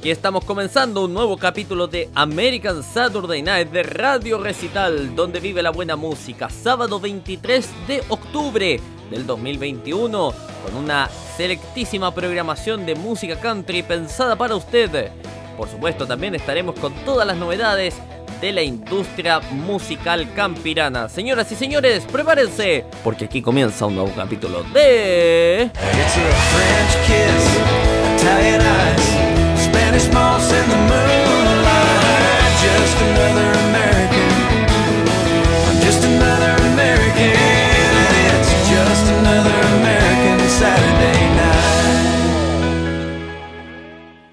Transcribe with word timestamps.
Aquí 0.00 0.10
estamos 0.10 0.46
comenzando 0.46 1.04
un 1.04 1.12
nuevo 1.12 1.36
capítulo 1.36 1.86
de 1.86 2.08
American 2.14 2.82
Saturday 2.82 3.42
Night 3.42 3.68
de 3.68 3.82
Radio 3.82 4.38
Recital, 4.38 5.14
donde 5.14 5.40
vive 5.40 5.62
la 5.62 5.68
buena 5.68 5.94
música, 5.94 6.48
sábado 6.48 6.98
23 6.98 7.68
de 7.86 8.02
octubre 8.08 8.80
del 9.10 9.26
2021, 9.26 10.32
con 10.64 10.74
una 10.74 11.06
selectísima 11.36 12.14
programación 12.14 12.86
de 12.86 12.94
música 12.94 13.38
country 13.38 13.82
pensada 13.82 14.36
para 14.36 14.56
usted. 14.56 15.10
Por 15.58 15.68
supuesto, 15.68 16.06
también 16.06 16.34
estaremos 16.34 16.80
con 16.80 16.94
todas 17.04 17.26
las 17.26 17.36
novedades 17.36 17.96
de 18.40 18.52
la 18.54 18.62
industria 18.62 19.40
musical 19.50 20.32
campirana. 20.34 21.10
Señoras 21.10 21.52
y 21.52 21.56
señores, 21.56 22.06
prepárense, 22.10 22.86
porque 23.04 23.26
aquí 23.26 23.42
comienza 23.42 23.84
un 23.84 23.96
nuevo 23.96 24.12
capítulo 24.16 24.62
de... 24.72 25.70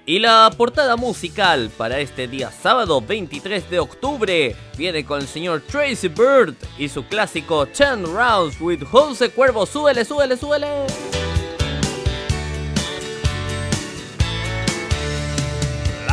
Y 0.08 0.20
la 0.20 0.50
portada 0.56 0.96
musical 0.96 1.70
para 1.76 2.00
este 2.00 2.26
día 2.26 2.50
sábado 2.50 3.00
23 3.00 3.68
de 3.68 3.78
octubre 3.78 4.56
viene 4.76 5.04
con 5.04 5.20
el 5.20 5.28
señor 5.28 5.60
Tracy 5.60 6.08
Bird 6.08 6.54
y 6.78 6.88
su 6.88 7.04
clásico 7.04 7.66
10 7.66 8.08
Rounds 8.08 8.58
with 8.58 8.82
Jose 8.90 9.28
Cuervo. 9.28 9.66
Súbele, 9.66 10.06
súbele, 10.06 10.38
súbele. 10.38 11.27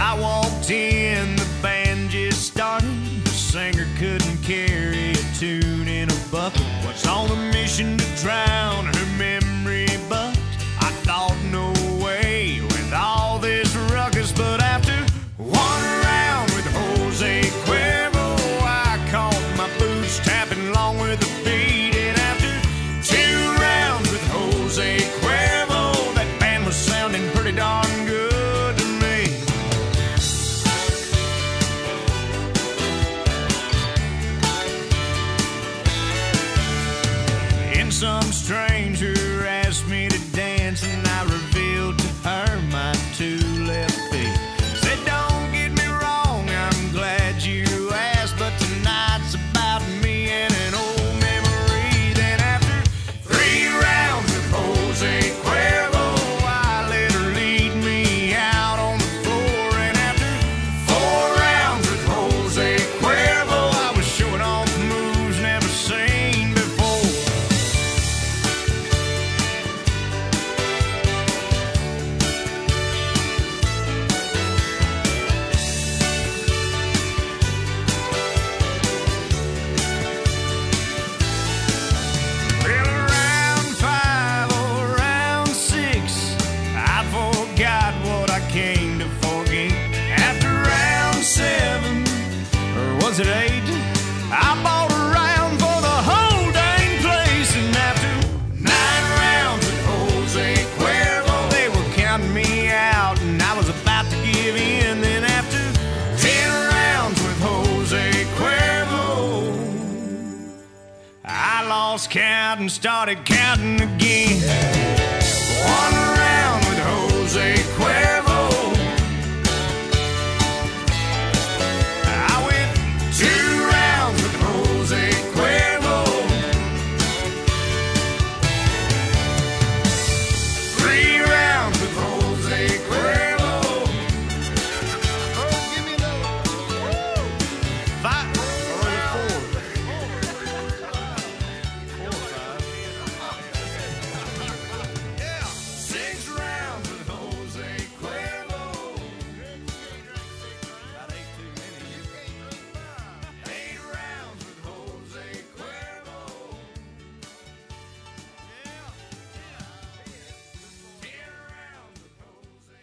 I 0.08 0.14
walked 0.20 0.70
in, 0.70 1.36
the 1.36 1.50
band 1.64 2.12
just 2.12 2.44
started. 2.44 3.26
The 3.26 3.32
singer 3.32 3.88
couldn't 3.98 4.38
carry 4.44 5.14
a 5.14 5.24
tune 5.34 5.88
in 5.88 6.12
a 6.12 6.20
bucket. 6.32 6.62
Was 6.86 7.08
on 7.08 7.32
a 7.32 7.52
mission 7.52 7.98
to 7.98 8.06
drown 8.22 8.86
her 8.86 8.95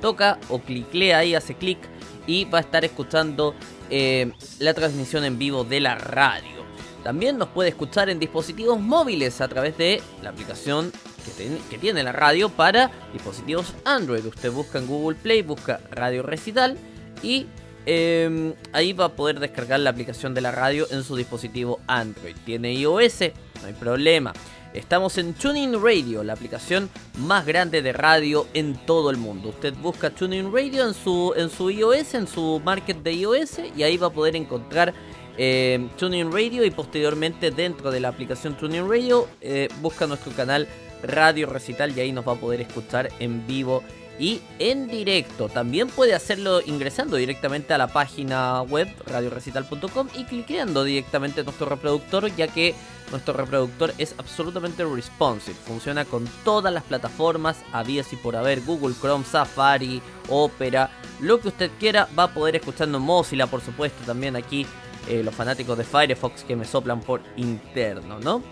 Toca 0.00 0.38
o 0.48 0.60
cliclea 0.60 1.18
ahí, 1.18 1.34
hace 1.34 1.56
clic 1.56 1.78
y 2.26 2.46
va 2.46 2.58
a 2.58 2.62
estar 2.62 2.84
escuchando 2.84 3.54
eh, 3.90 4.32
la 4.58 4.72
transmisión 4.72 5.24
en 5.24 5.38
vivo 5.38 5.64
de 5.64 5.80
la 5.80 5.94
radio. 5.94 6.60
También 7.02 7.38
nos 7.38 7.48
puede 7.48 7.70
escuchar 7.70 8.10
en 8.10 8.18
dispositivos 8.18 8.78
móviles 8.80 9.40
a 9.40 9.48
través 9.48 9.78
de 9.78 10.02
la 10.22 10.30
aplicación 10.30 10.92
que, 11.20 11.78
tiene 11.78 12.02
la 12.02 12.12
radio 12.12 12.48
para 12.48 12.90
dispositivos 13.12 13.74
Android. 13.84 14.24
Usted 14.24 14.50
busca 14.50 14.78
en 14.78 14.86
Google 14.86 15.16
Play, 15.20 15.42
busca 15.42 15.80
Radio 15.90 16.22
Recital 16.22 16.76
y 17.22 17.46
eh, 17.86 18.54
ahí 18.72 18.92
va 18.92 19.06
a 19.06 19.12
poder 19.12 19.40
descargar 19.40 19.80
la 19.80 19.90
aplicación 19.90 20.34
de 20.34 20.40
la 20.40 20.50
radio 20.50 20.86
en 20.90 21.02
su 21.02 21.16
dispositivo 21.16 21.80
Android. 21.86 22.36
Tiene 22.44 22.72
iOS, 22.74 23.20
no 23.60 23.66
hay 23.66 23.74
problema. 23.74 24.32
Estamos 24.72 25.18
en 25.18 25.34
Tuning 25.34 25.82
Radio, 25.82 26.22
la 26.22 26.34
aplicación 26.34 26.88
más 27.18 27.44
grande 27.44 27.82
de 27.82 27.92
radio 27.92 28.46
en 28.54 28.74
todo 28.86 29.10
el 29.10 29.16
mundo. 29.16 29.48
Usted 29.48 29.74
busca 29.74 30.10
Tuning 30.10 30.52
Radio 30.52 30.86
en 30.86 30.94
su, 30.94 31.34
en 31.36 31.50
su 31.50 31.70
iOS, 31.70 32.14
en 32.14 32.28
su 32.28 32.60
market 32.64 33.02
de 33.02 33.12
iOS, 33.14 33.60
y 33.76 33.82
ahí 33.82 33.96
va 33.96 34.06
a 34.08 34.12
poder 34.12 34.36
encontrar 34.36 34.94
eh, 35.42 35.88
TuneIn 35.96 36.30
Radio 36.30 36.66
y 36.66 36.70
posteriormente 36.70 37.50
dentro 37.50 37.90
de 37.90 37.98
la 37.98 38.08
aplicación 38.08 38.58
TuneIn 38.58 38.86
Radio 38.88 39.26
eh, 39.40 39.68
busca 39.80 40.06
nuestro 40.06 40.32
canal 40.32 40.68
Radio 41.02 41.46
Recital 41.46 41.96
y 41.96 42.00
ahí 42.00 42.12
nos 42.12 42.26
va 42.26 42.32
a 42.32 42.36
poder 42.36 42.60
escuchar 42.60 43.08
en 43.18 43.46
vivo 43.46 43.82
y 44.20 44.42
en 44.58 44.86
directo. 44.86 45.48
También 45.48 45.88
puede 45.88 46.14
hacerlo 46.14 46.60
ingresando 46.60 47.16
directamente 47.16 47.72
a 47.72 47.78
la 47.78 47.88
página 47.88 48.60
web 48.62 48.86
radiorecital.com 49.06 50.08
y 50.14 50.24
clicando 50.24 50.84
directamente 50.84 51.40
en 51.40 51.46
nuestro 51.46 51.66
reproductor, 51.66 52.34
ya 52.36 52.46
que 52.46 52.74
nuestro 53.10 53.32
reproductor 53.32 53.94
es 53.96 54.14
absolutamente 54.18 54.84
responsive. 54.84 55.56
Funciona 55.66 56.04
con 56.04 56.28
todas 56.44 56.72
las 56.72 56.84
plataformas, 56.84 57.56
habidas 57.72 58.12
y 58.12 58.16
por 58.16 58.36
haber, 58.36 58.60
Google 58.60 58.94
Chrome, 59.00 59.24
Safari, 59.24 60.02
Opera, 60.28 60.90
lo 61.20 61.40
que 61.40 61.48
usted 61.48 61.70
quiera, 61.80 62.06
va 62.16 62.24
a 62.24 62.34
poder 62.34 62.56
escuchando 62.56 63.00
Mozilla, 63.00 63.46
por 63.46 63.62
supuesto, 63.62 64.04
también 64.04 64.36
aquí 64.36 64.66
eh, 65.08 65.22
los 65.22 65.34
fanáticos 65.34 65.78
de 65.78 65.84
Firefox 65.84 66.44
que 66.44 66.56
me 66.56 66.66
soplan 66.66 67.00
por 67.00 67.22
interno, 67.36 68.20
¿no? 68.20 68.42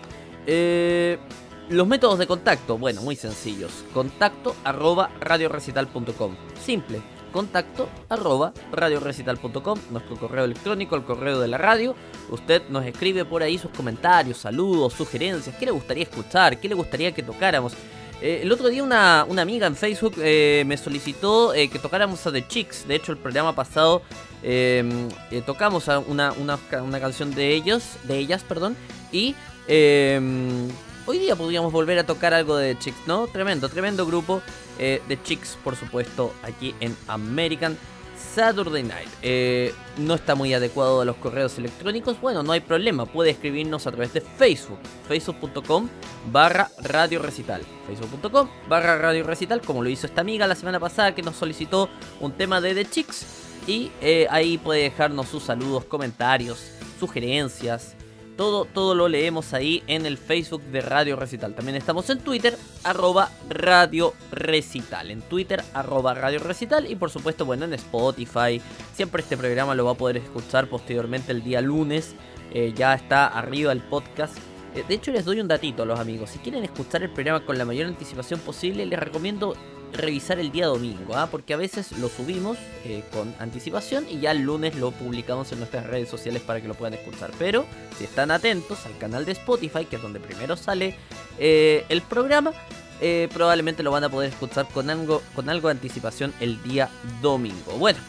Eh, 0.47 1.19
los 1.69 1.87
métodos 1.87 2.19
de 2.19 2.27
contacto, 2.27 2.77
bueno, 2.77 3.01
muy 3.01 3.15
sencillos. 3.15 3.71
Contacto 3.93 4.55
arroba 4.63 5.09
radiorecital.com. 5.21 6.35
Simple. 6.63 7.01
Contacto 7.31 7.89
arroba 8.09 8.53
radiorecital.com. 8.71 9.79
Nuestro 9.91 10.15
correo 10.17 10.45
electrónico, 10.45 10.95
el 10.95 11.03
correo 11.03 11.39
de 11.39 11.47
la 11.47 11.57
radio. 11.57 11.95
Usted 12.29 12.63
nos 12.69 12.85
escribe 12.85 13.23
por 13.23 13.43
ahí 13.43 13.57
sus 13.57 13.71
comentarios, 13.71 14.37
saludos, 14.37 14.93
sugerencias. 14.93 15.55
¿Qué 15.55 15.65
le 15.65 15.71
gustaría 15.71 16.03
escuchar? 16.03 16.59
¿Qué 16.59 16.67
le 16.67 16.75
gustaría 16.75 17.11
que 17.13 17.21
tocáramos? 17.21 17.73
Eh, 18.21 18.41
el 18.43 18.51
otro 18.51 18.67
día 18.67 18.83
una, 18.83 19.21
amiga 19.21 19.65
en 19.67 19.75
Facebook 19.75 20.15
eh, 20.17 20.63
me 20.65 20.75
solicitó 20.75 21.53
eh, 21.53 21.69
que 21.69 21.79
tocáramos 21.79 22.25
a 22.25 22.31
The 22.31 22.47
Chicks. 22.47 22.87
De 22.87 22.95
hecho, 22.95 23.11
el 23.11 23.17
programa 23.17 23.53
pasado 23.55 24.01
tocamos 25.45 25.87
una, 26.07 26.31
una, 26.33 26.57
una, 26.81 26.99
canción 26.99 27.33
de 27.33 27.53
ellos, 27.53 27.97
de 28.03 28.17
ellas, 28.17 28.43
perdón. 28.43 28.75
Y 29.11 29.35
hoy 31.09 31.17
día 31.17 31.35
podríamos 31.35 31.73
volver 31.73 31.97
a 31.97 32.03
tocar 32.05 32.35
algo 32.35 32.55
de 32.55 32.77
Chicks, 32.77 33.07
¿no? 33.07 33.25
Tremendo, 33.25 33.67
tremendo 33.67 34.05
grupo 34.05 34.43
eh, 34.77 35.01
de 35.07 35.19
Chicks, 35.23 35.57
por 35.63 35.75
supuesto, 35.75 36.31
aquí 36.43 36.75
en 36.79 36.95
American 37.07 37.75
Saturday 38.15 38.83
Night. 38.83 39.09
Eh, 39.23 39.73
no 39.97 40.13
está 40.13 40.35
muy 40.35 40.53
adecuado 40.53 41.01
a 41.01 41.05
los 41.05 41.15
correos 41.15 41.57
electrónicos. 41.57 42.21
Bueno, 42.21 42.43
no 42.43 42.51
hay 42.51 42.59
problema. 42.59 43.07
Puede 43.07 43.31
escribirnos 43.31 43.87
a 43.87 43.91
través 43.91 44.13
de 44.13 44.21
Facebook. 44.21 44.77
Facebook.com 45.07 45.89
barra 46.31 46.69
Radio 46.79 47.19
Recital. 47.23 47.63
Facebook.com 47.87 48.47
barra 48.67 48.99
Radio 48.99 49.23
Recital. 49.23 49.61
Como 49.61 49.81
lo 49.81 49.89
hizo 49.89 50.05
esta 50.05 50.21
amiga 50.21 50.45
la 50.45 50.53
semana 50.53 50.79
pasada 50.79 51.15
que 51.15 51.23
nos 51.23 51.37
solicitó 51.37 51.89
un 52.19 52.33
tema 52.33 52.61
de 52.61 52.75
The 52.75 52.85
Chicks. 52.87 53.25
Y 53.65 53.91
eh, 53.99 54.27
ahí 54.29 54.59
puede 54.59 54.83
dejarnos 54.83 55.27
sus 55.27 55.41
saludos, 55.41 55.85
comentarios, 55.85 56.71
sugerencias, 56.99 57.95
todo, 58.39 58.63
todo 58.63 58.95
lo 58.95 59.09
leemos 59.09 59.53
ahí 59.53 59.83
en 59.87 60.05
el 60.05 60.17
Facebook 60.17 60.61
de 60.71 60.79
Radio 60.79 61.17
Recital. 61.17 61.55
También 61.55 61.75
estamos 61.75 62.09
en 62.09 62.19
Twitter, 62.19 62.57
arroba 62.85 63.29
Radio 63.49 64.13
Recital. 64.31 65.11
En 65.11 65.21
Twitter, 65.21 65.61
arroba 65.73 66.13
Radio 66.13 66.39
Recital. 66.39 66.89
Y 66.89 66.95
por 66.95 67.09
supuesto, 67.09 67.43
bueno, 67.45 67.65
en 67.65 67.73
Spotify. 67.73 68.61
Siempre 68.93 69.23
este 69.23 69.35
programa 69.35 69.75
lo 69.75 69.83
va 69.83 69.91
a 69.91 69.95
poder 69.95 70.15
escuchar 70.15 70.69
posteriormente 70.69 71.33
el 71.33 71.43
día 71.43 71.59
lunes. 71.59 72.15
Eh, 72.53 72.71
ya 72.73 72.93
está 72.93 73.27
arriba 73.27 73.73
el 73.73 73.81
podcast. 73.81 74.37
Eh, 74.73 74.85
de 74.87 74.93
hecho, 74.93 75.11
les 75.11 75.25
doy 75.25 75.41
un 75.41 75.49
datito 75.49 75.83
a 75.83 75.85
los 75.85 75.99
amigos. 75.99 76.29
Si 76.29 76.39
quieren 76.39 76.63
escuchar 76.63 77.03
el 77.03 77.09
programa 77.09 77.45
con 77.45 77.57
la 77.57 77.65
mayor 77.65 77.87
anticipación 77.87 78.39
posible, 78.39 78.85
les 78.85 78.99
recomiendo 78.99 79.53
revisar 79.93 80.39
el 80.39 80.51
día 80.51 80.67
domingo, 80.67 81.15
¿ah? 81.15 81.27
porque 81.29 81.53
a 81.53 81.57
veces 81.57 81.91
lo 81.93 82.09
subimos 82.09 82.57
eh, 82.85 83.03
con 83.11 83.33
anticipación 83.39 84.07
y 84.09 84.19
ya 84.19 84.31
el 84.31 84.41
lunes 84.41 84.75
lo 84.75 84.91
publicamos 84.91 85.51
en 85.51 85.59
nuestras 85.59 85.85
redes 85.87 86.09
sociales 86.09 86.41
para 86.41 86.61
que 86.61 86.67
lo 86.67 86.73
puedan 86.73 86.93
escuchar. 86.93 87.31
Pero 87.37 87.65
si 87.97 88.03
están 88.03 88.31
atentos 88.31 88.85
al 88.85 88.97
canal 88.97 89.25
de 89.25 89.33
Spotify, 89.33 89.85
que 89.85 89.97
es 89.97 90.01
donde 90.01 90.19
primero 90.19 90.55
sale 90.57 90.95
eh, 91.37 91.85
el 91.89 92.01
programa, 92.01 92.51
eh, 93.01 93.29
probablemente 93.33 93.83
lo 93.83 93.91
van 93.91 94.03
a 94.03 94.09
poder 94.09 94.29
escuchar 94.29 94.67
con 94.67 94.89
algo, 94.89 95.21
con 95.35 95.49
algo 95.49 95.67
de 95.67 95.73
anticipación 95.73 96.33
el 96.39 96.61
día 96.63 96.89
domingo. 97.21 97.73
Bueno. 97.77 97.99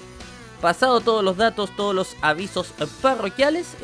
Pasado 0.60 1.00
todos 1.00 1.24
los 1.24 1.38
datos, 1.38 1.74
todos 1.74 1.94
los 1.94 2.16
avisos 2.20 2.74
parroquiales, 3.00 3.78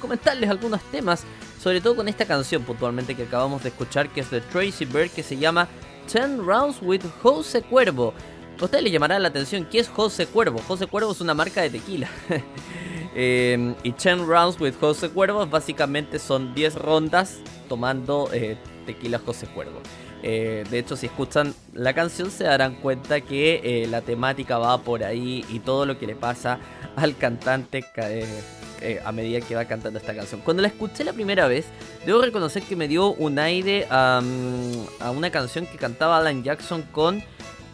comentarles 0.00 0.48
algunos 0.48 0.80
temas, 0.84 1.22
sobre 1.62 1.82
todo 1.82 1.96
con 1.96 2.08
esta 2.08 2.24
canción 2.24 2.62
puntualmente 2.62 3.14
que 3.14 3.24
acabamos 3.24 3.62
de 3.62 3.68
escuchar, 3.68 4.08
que 4.08 4.20
es 4.20 4.30
de 4.30 4.40
Tracy 4.40 4.86
Bird, 4.86 5.10
que 5.10 5.22
se 5.22 5.36
llama 5.36 5.68
10 6.06 6.46
Rounds 6.46 6.80
with 6.82 7.02
Jose 7.22 7.62
Cuervo. 7.62 8.12
A 8.60 8.64
usted 8.64 8.80
le 8.80 8.90
llamará 8.90 9.18
la 9.18 9.28
atención 9.28 9.66
qué 9.70 9.80
es 9.80 9.88
Jose 9.88 10.26
Cuervo. 10.26 10.60
Jose 10.66 10.86
Cuervo 10.86 11.12
es 11.12 11.20
una 11.20 11.34
marca 11.34 11.62
de 11.62 11.70
tequila. 11.70 12.08
Em, 13.16 13.76
y 13.84 13.92
10 13.92 14.26
Rounds 14.26 14.60
with 14.60 14.74
Jose 14.80 15.08
Cuervo 15.08 15.46
básicamente 15.46 16.18
son 16.18 16.52
10 16.52 16.74
rondas 16.74 17.38
tomando 17.68 18.28
eh, 18.32 18.56
tequila 18.86 19.20
Jose 19.24 19.46
Cuervo. 19.46 19.80
Eh, 20.26 20.64
de 20.70 20.78
hecho, 20.78 20.96
si 20.96 21.04
escuchan 21.04 21.54
la 21.74 21.92
canción 21.92 22.30
se 22.30 22.44
darán 22.44 22.76
cuenta 22.76 23.20
que 23.20 23.60
eh, 23.62 23.86
la 23.86 24.00
temática 24.00 24.56
va 24.56 24.78
por 24.78 25.04
ahí 25.04 25.44
y 25.50 25.58
todo 25.58 25.84
lo 25.84 25.98
que 25.98 26.06
le 26.06 26.16
pasa 26.16 26.60
al 26.96 27.14
cantante 27.18 27.84
eh, 27.96 28.26
a 29.04 29.12
medida 29.12 29.40
que 29.40 29.54
va 29.54 29.64
cantando 29.64 29.98
esta 29.98 30.14
canción. 30.14 30.40
Cuando 30.42 30.62
la 30.62 30.68
escuché 30.68 31.04
la 31.04 31.12
primera 31.12 31.46
vez, 31.48 31.66
debo 32.06 32.22
reconocer 32.22 32.62
que 32.62 32.76
me 32.76 32.88
dio 32.88 33.12
un 33.12 33.38
aire 33.38 33.86
a 33.90 34.20
una 35.14 35.30
canción 35.30 35.66
que 35.66 35.76
cantaba 35.76 36.18
Alan 36.18 36.42
Jackson 36.42 36.82
con... 36.92 37.22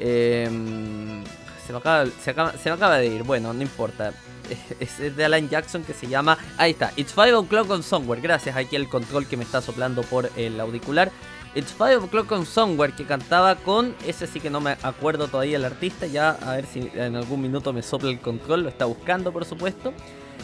Em, 0.00 1.22
se, 1.66 1.72
me 1.72 1.78
acaba, 1.78 2.06
se, 2.06 2.32
me 2.32 2.70
acaba 2.70 2.98
de 2.98 3.06
ir, 3.06 3.22
bueno, 3.22 3.52
no 3.52 3.62
importa. 3.62 4.12
Es 4.80 5.16
de 5.16 5.24
Alan 5.24 5.48
Jackson 5.48 5.84
que 5.84 5.92
se 5.92 6.08
llama. 6.08 6.36
Ahí 6.56 6.72
está, 6.72 6.92
It's 6.96 7.12
5 7.12 7.38
o'clock 7.38 7.70
on 7.70 7.82
Somewhere. 7.82 8.20
Gracias 8.20 8.56
aquí 8.56 8.74
el 8.74 8.88
control 8.88 9.26
que 9.26 9.36
me 9.36 9.44
está 9.44 9.60
soplando 9.60 10.02
por 10.02 10.30
el 10.36 10.58
auricular. 10.58 11.12
It's 11.54 11.72
5 11.76 12.04
o'clock 12.04 12.32
on 12.32 12.46
Somewhere 12.46 12.92
que 12.94 13.04
cantaba 13.04 13.54
con. 13.56 13.94
Ese 14.06 14.26
sí 14.26 14.40
que 14.40 14.50
no 14.50 14.60
me 14.60 14.76
acuerdo 14.82 15.28
todavía 15.28 15.56
el 15.56 15.64
artista. 15.64 16.06
Ya 16.06 16.30
a 16.30 16.56
ver 16.56 16.66
si 16.66 16.90
en 16.94 17.14
algún 17.14 17.42
minuto 17.42 17.72
me 17.72 17.82
sopla 17.82 18.10
el 18.10 18.20
control. 18.20 18.62
Lo 18.62 18.68
está 18.68 18.86
buscando, 18.86 19.32
por 19.32 19.44
supuesto. 19.44 19.92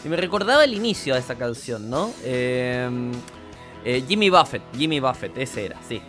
Y 0.04 0.08
me 0.08 0.16
recordaba 0.16 0.64
el 0.64 0.74
inicio 0.74 1.14
de 1.14 1.20
esa 1.20 1.36
canción, 1.36 1.90
¿no? 1.90 2.12
Em, 2.24 3.12
eh, 3.84 4.04
Jimmy 4.08 4.30
Buffett, 4.30 4.62
Jimmy 4.76 5.00
Buffett, 5.00 5.36
ese 5.38 5.66
era, 5.66 5.80
sí. 5.88 6.02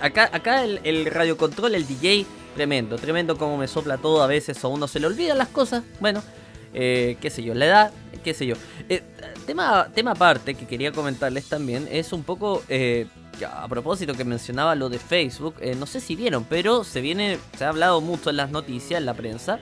acá 0.00 0.30
acá 0.32 0.64
el, 0.64 0.80
el 0.84 1.06
radiocontrol, 1.06 1.74
el 1.74 1.86
DJ, 1.86 2.26
tremendo, 2.54 2.96
tremendo 2.96 3.38
como 3.38 3.56
me 3.56 3.68
sopla 3.68 3.98
todo 3.98 4.22
a 4.22 4.26
veces 4.26 4.62
o 4.64 4.68
uno 4.68 4.88
se 4.88 5.00
le 5.00 5.06
olvidan 5.06 5.38
las 5.38 5.48
cosas. 5.48 5.84
Bueno, 6.00 6.22
eh, 6.74 7.16
qué 7.20 7.30
sé 7.30 7.42
yo, 7.42 7.54
la 7.54 7.66
edad, 7.66 7.92
qué 8.24 8.34
sé 8.34 8.46
yo. 8.46 8.56
Eh, 8.88 9.02
tema, 9.46 9.88
tema 9.94 10.12
aparte 10.12 10.54
que 10.54 10.66
quería 10.66 10.92
comentarles 10.92 11.48
también 11.48 11.88
es 11.90 12.12
un 12.12 12.24
poco, 12.24 12.62
a 13.46 13.68
propósito 13.68 14.14
que 14.14 14.24
mencionaba 14.24 14.74
lo 14.74 14.88
de 14.88 14.98
Facebook, 14.98 15.54
no 15.78 15.86
sé 15.86 16.00
si 16.00 16.16
vieron, 16.16 16.44
pero 16.44 16.84
se 16.84 17.00
viene, 17.00 17.38
se 17.56 17.64
ha 17.64 17.68
hablado 17.68 18.00
mucho 18.00 18.30
en 18.30 18.36
las 18.36 18.50
noticias, 18.50 18.98
en 19.00 19.06
la 19.06 19.14
prensa 19.14 19.60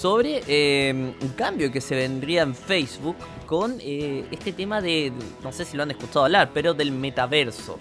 sobre 0.00 0.42
eh, 0.46 1.14
un 1.20 1.28
cambio 1.36 1.70
que 1.70 1.82
se 1.82 1.94
vendría 1.94 2.42
en 2.42 2.54
Facebook 2.54 3.16
con 3.44 3.76
eh, 3.80 4.24
este 4.30 4.52
tema 4.52 4.80
de, 4.80 5.12
no 5.42 5.52
sé 5.52 5.66
si 5.66 5.76
lo 5.76 5.82
han 5.82 5.90
escuchado 5.90 6.24
hablar, 6.24 6.50
pero 6.54 6.72
del 6.72 6.90
metaverso. 6.90 7.78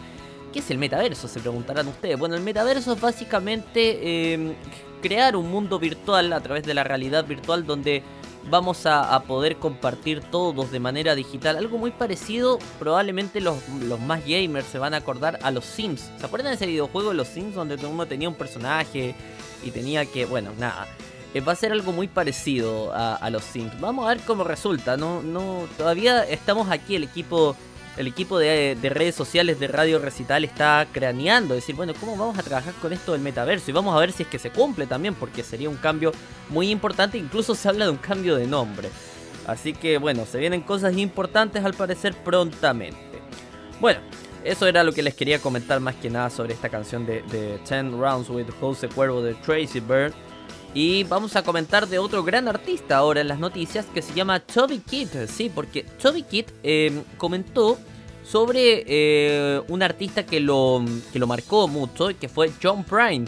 ¿Qué 0.51 0.59
es 0.59 0.69
el 0.69 0.79
metaverso? 0.79 1.29
Se 1.29 1.39
preguntarán 1.39 1.87
ustedes. 1.87 2.19
Bueno, 2.19 2.35
el 2.35 2.41
metaverso 2.41 2.93
es 2.93 2.99
básicamente 2.99 4.33
em, 4.33 4.53
crear 5.01 5.37
un 5.37 5.49
mundo 5.49 5.79
virtual 5.79 6.33
a 6.33 6.41
través 6.41 6.63
de 6.63 6.73
la 6.73 6.83
realidad 6.83 7.25
virtual 7.25 7.65
donde 7.65 8.03
vamos 8.49 8.85
a, 8.85 9.17
poder 9.23 9.57
compartir 9.57 10.21
todos 10.21 10.71
de 10.71 10.79
manera 10.79 11.15
digital. 11.15 11.55
Algo 11.55 11.77
muy 11.77 11.91
parecido, 11.91 12.59
probablemente 12.79 13.39
los, 13.39 13.57
los, 13.83 13.99
más 13.99 14.25
gamers 14.25 14.65
se 14.65 14.79
van 14.79 14.93
a 14.93 14.97
acordar 14.97 15.39
a 15.41 15.51
los 15.51 15.63
Sims. 15.63 16.09
¿Se 16.19 16.25
acuerdan 16.25 16.51
de 16.51 16.55
ese 16.55 16.65
videojuego 16.67 17.09
de 17.09 17.15
los 17.15 17.27
Sims 17.29 17.55
donde 17.55 17.77
todo 17.77 17.89
mundo 17.89 18.07
tenía 18.07 18.27
un 18.27 18.35
personaje 18.35 19.15
y 19.63 19.71
tenía 19.71 20.05
que, 20.05 20.25
bueno, 20.25 20.51
nada 20.57 20.87
eh, 21.33 21.41
va 21.41 21.53
a 21.53 21.55
ser 21.55 21.71
algo 21.71 21.91
muy 21.91 22.07
parecido 22.07 22.91
a, 22.93 23.29
los 23.29 23.43
Sims. 23.43 23.79
Vamos 23.79 24.05
a 24.05 24.09
ver 24.09 24.19
cómo 24.25 24.43
resulta. 24.43 24.97
No, 24.97 25.21
no, 25.21 25.67
todavía 25.77 26.23
estamos 26.23 26.71
aquí, 26.71 26.95
el 26.95 27.03
equipo, 27.03 27.55
el 27.97 28.07
equipo 28.07 28.39
de, 28.39 28.75
redes 28.81 29.13
sociales 29.13 29.59
de 29.59 29.67
Radio 29.67 29.99
Recital 29.99 30.43
está 30.43 30.87
craneando, 30.91 31.53
decir, 31.53 31.75
bueno, 31.75 31.93
¿cómo 31.99 32.17
vamos 32.17 32.39
a 32.39 32.43
trabajar 32.43 32.73
con 32.81 32.93
esto 32.93 33.11
del 33.11 33.21
metaverso? 33.21 33.69
Y 33.69 33.73
vamos 33.73 33.95
a 33.95 33.99
ver 33.99 34.11
si 34.11 34.23
es 34.23 34.29
que 34.29 34.39
se 34.39 34.49
cumple 34.49 34.87
también, 34.87 35.13
porque 35.13 35.43
sería 35.43 35.69
un 35.69 35.77
cambio 35.77 36.11
muy 36.49 36.71
importante. 36.71 37.17
Incluso 37.19 37.53
se 37.53 37.69
habla 37.69 37.85
de 37.85 37.91
un 37.91 37.97
cambio 37.97 38.35
de 38.35 38.47
nombre. 38.47 38.89
Así 39.45 39.73
que 39.73 39.97
bueno, 39.99 40.25
se 40.25 40.39
vienen 40.39 40.61
cosas 40.61 40.97
importantes 40.97 41.63
al 41.63 41.73
parecer 41.73 42.15
prontamente. 42.23 42.97
Bueno, 43.79 43.99
eso 44.43 44.67
era 44.67 44.83
lo 44.83 44.93
que 44.93 45.03
les 45.03 45.13
quería 45.13 45.39
comentar 45.39 45.79
más 45.79 45.95
que 45.95 46.09
nada 46.09 46.29
sobre 46.29 46.53
esta 46.53 46.69
canción 46.69 47.05
de, 47.05 47.21
de 47.23 47.57
10 47.59 47.93
Rounds 47.93 48.29
with 48.29 48.47
Jose 48.59 48.87
Cuervo 48.87 49.21
de 49.21 49.35
Tracy 49.35 49.79
Bird. 49.79 50.13
Y 50.73 51.03
vamos 51.05 51.35
a 51.35 51.43
comentar 51.43 51.87
de 51.87 51.97
otro 51.97 52.23
gran 52.23 52.47
artista 52.47 52.97
ahora 52.97 53.21
en 53.21 53.27
las 53.27 53.39
noticias 53.39 53.85
que 53.87 54.01
se 54.01 54.13
llama 54.13 54.39
Toby 54.39 54.79
Kidd. 54.79 55.27
Sí, 55.27 55.51
porque 55.53 55.83
Toby 55.83 56.23
Kidd 56.23 56.45
em, 56.61 57.03
comentó 57.17 57.77
sobre 58.23 58.83
eh, 58.85 59.61
un 59.67 59.81
artista 59.81 60.25
que 60.25 60.39
lo, 60.39 60.85
que 61.11 61.17
lo 61.17 61.25
marcó 61.25 61.67
mucho, 61.67 62.09
que 62.19 62.29
fue 62.29 62.51
John 62.61 62.83
Prine. 62.83 63.25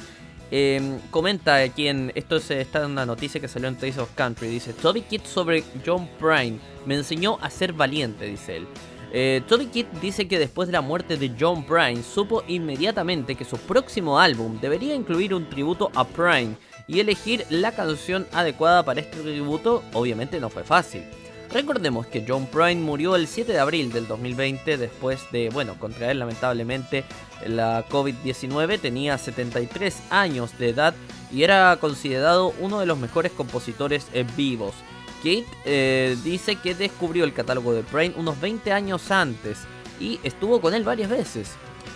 Em, 0.52 1.00
comenta 1.10 1.56
aquí 1.56 1.88
en. 1.88 2.12
Esto 2.14 2.36
es, 2.36 2.52
está 2.52 2.84
en 2.84 2.92
una 2.92 3.06
noticia 3.06 3.42
que 3.42 3.48
salió 3.48 3.70
en 3.70 3.76
Taste 3.76 4.02
of 4.02 4.12
Country. 4.14 4.48
Dice: 4.50 4.74
Toby 4.74 5.02
Kidd 5.02 5.24
sobre 5.24 5.64
John 5.84 6.08
Prine. 6.20 6.60
Me 6.86 6.96
enseñó 6.96 7.40
a 7.42 7.50
ser 7.50 7.74
valiente, 7.74 8.26
dice 8.26 8.58
él. 8.58 8.68
Eh, 9.14 9.42
Toby 9.48 9.66
Kidd 9.68 9.88
dice 10.02 10.28
que 10.28 10.40
después 10.40 10.68
de 10.68 10.74
la 10.74 10.82
muerte 10.82 11.18
de 11.18 11.34
John 11.38 11.66
Prine, 11.66 12.04
supo 12.04 12.44
inmediatamente 12.48 13.36
que 13.36 13.46
su 13.46 13.58
próximo 13.58 14.20
álbum 14.20 14.60
debería 14.62 14.94
incluir 14.94 15.34
un 15.34 15.50
tributo 15.50 15.90
a 15.96 16.06
Prine. 16.06 16.56
Y 16.92 17.00
elegir 17.00 17.46
la 17.50 17.72
canción 17.72 18.28
adecuada 18.34 18.84
para 18.84 19.00
este 19.00 19.22
tributo, 19.22 19.82
obviamente, 19.94 20.42
no 20.42 20.50
fue 20.50 20.66
fácil. 20.66 21.04
Recordemos 21.50 22.06
que 22.06 22.26
John 22.28 22.48
Prine 22.48 22.82
murió 22.82 23.16
el 23.16 23.28
7 23.28 23.54
de 23.54 23.60
abril 23.60 23.94
del 23.94 24.08
2020 24.08 24.76
después 24.76 25.22
de, 25.32 25.50
bueno, 25.52 25.80
contraer 25.80 26.18
lamentablemente 26.18 27.06
la 27.48 27.88
COVID-19. 27.88 28.78
Tenía 28.82 29.18
73 29.18 30.02
años 30.10 30.58
de 30.58 30.68
edad 30.68 30.94
y 31.32 31.44
era 31.44 31.78
considerado 31.80 32.54
uno 32.60 32.82
de 32.82 32.86
los 32.86 33.00
mejores 33.00 33.32
compositores 33.32 34.08
vivos. 34.36 34.74
Kate 35.20 35.46
eh, 35.64 36.18
dice 36.26 36.58
que 36.58 36.76
descubrió 36.76 37.24
el 37.24 37.34
catálogo 37.34 37.74
de 37.74 37.84
Prine 37.84 38.16
unos 38.18 38.40
20 38.42 38.74
años 38.74 39.12
antes 39.12 39.60
y 39.98 40.20
estuvo 40.24 40.60
con 40.60 40.74
él 40.74 40.84
varias 40.84 41.10
veces. 41.10 41.52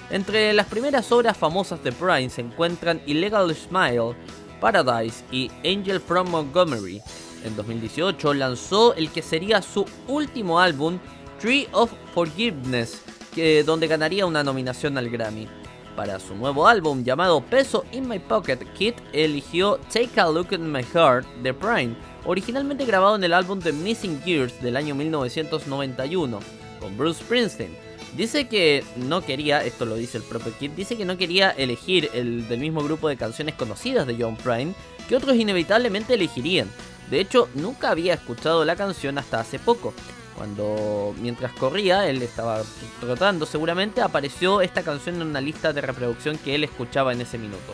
Entre 0.09 0.53
las 0.53 0.67
primeras 0.67 1.11
obras 1.11 1.35
famosas 1.35 1.83
de 1.83 1.91
Prine 1.91 2.29
se 2.29 2.41
encuentran 2.41 3.01
Illegal 3.05 3.53
Smile, 3.53 4.15
Paradise 4.59 5.23
y 5.31 5.49
Angel 5.63 5.99
from 5.99 6.29
Montgomery. 6.29 7.01
En 7.43 7.55
2018 7.55 8.33
lanzó 8.33 8.93
el 8.95 9.11
que 9.11 9.21
sería 9.21 9.61
su 9.61 9.85
último 10.07 10.59
álbum, 10.59 10.99
Tree 11.39 11.67
of 11.73 11.91
Forgiveness, 12.13 13.01
que, 13.33 13.63
donde 13.63 13.87
ganaría 13.87 14.25
una 14.25 14.43
nominación 14.43 14.97
al 14.97 15.09
Grammy. 15.09 15.47
Para 15.95 16.19
su 16.19 16.35
nuevo 16.35 16.67
álbum 16.67 17.03
llamado 17.03 17.41
Peso 17.41 17.85
in 17.91 18.07
My 18.07 18.19
Pocket, 18.19 18.59
Kit 18.77 18.95
eligió 19.13 19.79
Take 19.93 20.19
a 20.19 20.27
Look 20.27 20.53
at 20.53 20.59
My 20.59 20.83
Heart 20.83 21.25
de 21.41 21.53
Prime, 21.53 21.95
originalmente 22.25 22.85
grabado 22.85 23.15
en 23.15 23.23
el 23.23 23.33
álbum 23.33 23.59
The 23.59 23.71
Missing 23.71 24.21
Years 24.23 24.61
del 24.61 24.75
año 24.75 24.93
1991, 24.95 26.39
con 26.81 26.97
Bruce 26.97 27.23
Springsteen. 27.23 27.84
Dice 28.15 28.47
que 28.47 28.83
no 28.95 29.21
quería, 29.21 29.63
esto 29.63 29.85
lo 29.85 29.95
dice 29.95 30.17
el 30.17 30.23
propio 30.23 30.57
Kit, 30.57 30.73
dice 30.73 30.95
que 30.95 31.05
no 31.05 31.17
quería 31.17 31.51
elegir 31.51 32.09
el 32.13 32.47
del 32.47 32.59
mismo 32.59 32.81
grupo 32.81 33.09
de 33.09 33.17
canciones 33.17 33.55
conocidas 33.55 34.07
de 34.07 34.15
John 34.17 34.37
Prine 34.37 34.73
que 35.09 35.15
otros 35.15 35.35
inevitablemente 35.35 36.13
elegirían, 36.13 36.69
de 37.09 37.19
hecho, 37.19 37.49
nunca 37.53 37.89
había 37.89 38.15
escuchado 38.15 38.65
la 38.65 38.75
canción 38.75 39.17
hasta 39.17 39.39
hace 39.39 39.59
poco. 39.59 39.93
Cuando 40.35 41.15
mientras 41.21 41.51
corría, 41.53 42.07
él 42.09 42.21
estaba 42.21 42.61
trotando 42.99 43.45
seguramente, 43.45 44.01
apareció 44.01 44.61
esta 44.61 44.83
canción 44.83 45.15
en 45.21 45.27
una 45.27 45.39
lista 45.39 45.71
de 45.71 45.81
reproducción 45.81 46.37
que 46.37 46.55
él 46.55 46.63
escuchaba 46.63 47.13
en 47.13 47.21
ese 47.21 47.37
minuto. 47.37 47.73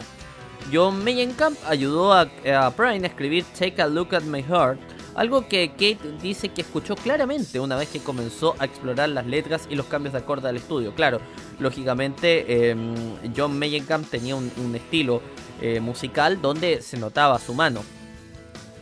John 0.72 1.04
Mellencamp 1.04 1.58
ayudó 1.66 2.14
a, 2.14 2.22
a 2.22 2.72
Prine 2.76 3.06
a 3.06 3.08
escribir 3.08 3.46
Take 3.58 3.82
a 3.82 3.88
Look 3.88 4.14
at 4.14 4.24
My 4.24 4.44
Heart, 4.44 4.80
algo 5.16 5.48
que 5.48 5.72
Kate 5.72 6.00
dice 6.22 6.50
que 6.50 6.62
escuchó 6.62 6.96
claramente 6.96 7.60
una 7.60 7.76
vez 7.76 7.90
que 7.90 8.00
comenzó 8.00 8.56
a 8.60 8.66
explorar 8.66 9.10
las 9.10 9.26
letras 9.26 9.68
y 9.70 9.76
los 9.76 9.86
cambios 9.88 10.14
de 10.14 10.20
acorde 10.20 10.50
al 10.50 10.58
estudio. 10.58 10.94
Claro, 10.96 11.20
lógicamente 11.60 12.70
em, 12.70 12.96
John 13.36 13.58
Mellencamp 13.58 14.10
tenía 14.10 14.36
un, 14.36 14.52
estilo 14.76 15.22
eh, 15.62 15.80
musical 15.80 16.42
donde 16.42 16.82
se 16.82 16.98
notaba 16.98 17.40
su 17.40 17.54
mano. 17.54 17.84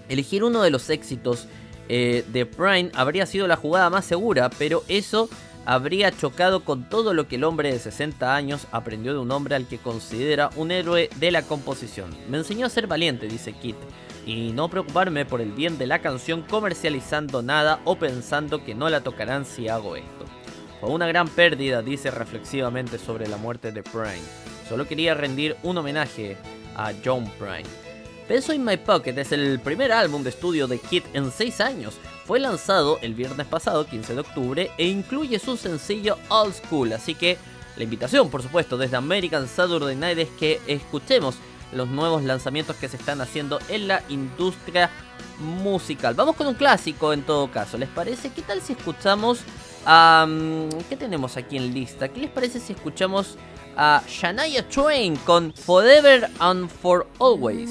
Elegir 0.07 0.43
uno 0.43 0.61
de 0.61 0.69
los 0.69 0.89
éxitos 0.89 1.47
eh, 1.87 2.23
de 2.31 2.45
Prime 2.45 2.91
habría 2.93 3.25
sido 3.25 3.47
la 3.47 3.55
jugada 3.55 3.89
más 3.89 4.05
segura, 4.05 4.49
pero 4.49 4.83
eso 4.87 5.29
habría 5.65 6.11
chocado 6.11 6.63
con 6.63 6.87
todo 6.89 7.13
lo 7.13 7.27
que 7.27 7.35
el 7.35 7.43
hombre 7.43 7.71
de 7.71 7.79
60 7.79 8.35
años 8.35 8.67
aprendió 8.71 9.13
de 9.13 9.19
un 9.19 9.31
hombre 9.31 9.55
al 9.55 9.67
que 9.67 9.77
considera 9.77 10.49
un 10.55 10.71
héroe 10.71 11.09
de 11.17 11.31
la 11.31 11.41
composición. 11.43 12.09
Me 12.29 12.37
enseñó 12.37 12.65
a 12.65 12.69
ser 12.69 12.87
valiente, 12.87 13.27
dice 13.27 13.53
Kit, 13.53 13.75
y 14.25 14.51
no 14.51 14.69
preocuparme 14.69 15.25
por 15.25 15.41
el 15.41 15.51
bien 15.51 15.77
de 15.77 15.87
la 15.87 15.99
canción 15.99 16.41
comercializando 16.41 17.41
nada 17.41 17.79
o 17.85 17.97
pensando 17.97 18.63
que 18.63 18.75
no 18.75 18.89
la 18.89 19.01
tocarán 19.01 19.45
si 19.45 19.67
hago 19.67 19.95
esto. 19.95 20.25
Fue 20.79 20.89
una 20.89 21.07
gran 21.07 21.27
pérdida, 21.27 21.81
dice 21.81 22.09
reflexivamente 22.11 22.97
sobre 22.97 23.27
la 23.27 23.37
muerte 23.37 23.71
de 23.71 23.83
Prime. 23.83 24.21
Solo 24.67 24.87
quería 24.87 25.13
rendir 25.13 25.57
un 25.63 25.77
homenaje 25.77 26.37
a 26.75 26.93
John 27.03 27.29
Prime. 27.37 27.65
Peso 28.27 28.53
in 28.53 28.63
My 28.63 28.77
Pocket 28.77 29.17
es 29.17 29.31
el 29.31 29.59
primer 29.59 29.91
álbum 29.91 30.23
de 30.23 30.29
estudio 30.29 30.67
de 30.67 30.77
Kid 30.77 31.03
en 31.13 31.31
6 31.31 31.61
años. 31.61 31.95
Fue 32.25 32.39
lanzado 32.39 32.99
el 33.01 33.15
viernes 33.15 33.47
pasado, 33.47 33.87
15 33.87 34.13
de 34.13 34.19
octubre, 34.19 34.71
e 34.77 34.85
incluye 34.85 35.39
su 35.39 35.57
sencillo 35.57 36.17
Old 36.29 36.53
School. 36.53 36.93
Así 36.93 37.15
que 37.15 37.37
la 37.75 37.85
invitación, 37.85 38.29
por 38.29 38.43
supuesto, 38.43 38.77
desde 38.77 38.97
American 38.97 39.47
Saturday 39.47 39.95
Night 39.95 40.19
es 40.19 40.29
que 40.39 40.61
escuchemos 40.67 41.37
los 41.71 41.89
nuevos 41.89 42.23
lanzamientos 42.23 42.75
que 42.75 42.87
se 42.87 42.97
están 42.97 43.21
haciendo 43.21 43.59
en 43.69 43.87
la 43.87 44.03
industria 44.09 44.89
musical. 45.39 46.15
Vamos 46.15 46.35
con 46.35 46.47
un 46.47 46.55
clásico 46.55 47.13
en 47.13 47.23
todo 47.23 47.49
caso, 47.51 47.77
¿les 47.77 47.89
parece? 47.89 48.31
¿Qué 48.31 48.41
tal 48.41 48.61
si 48.61 48.73
escuchamos 48.73 49.39
a... 49.85 50.27
¿Qué 50.89 50.97
tenemos 50.97 51.37
aquí 51.37 51.57
en 51.57 51.73
lista? 51.73 52.09
¿Qué 52.09 52.21
les 52.21 52.29
parece 52.29 52.59
si 52.59 52.73
escuchamos 52.73 53.37
a 53.77 54.03
Shania 54.07 54.67
Twain 54.67 55.15
con 55.17 55.53
Forever 55.53 56.29
and 56.39 56.69
For 56.69 57.07
Always? 57.19 57.69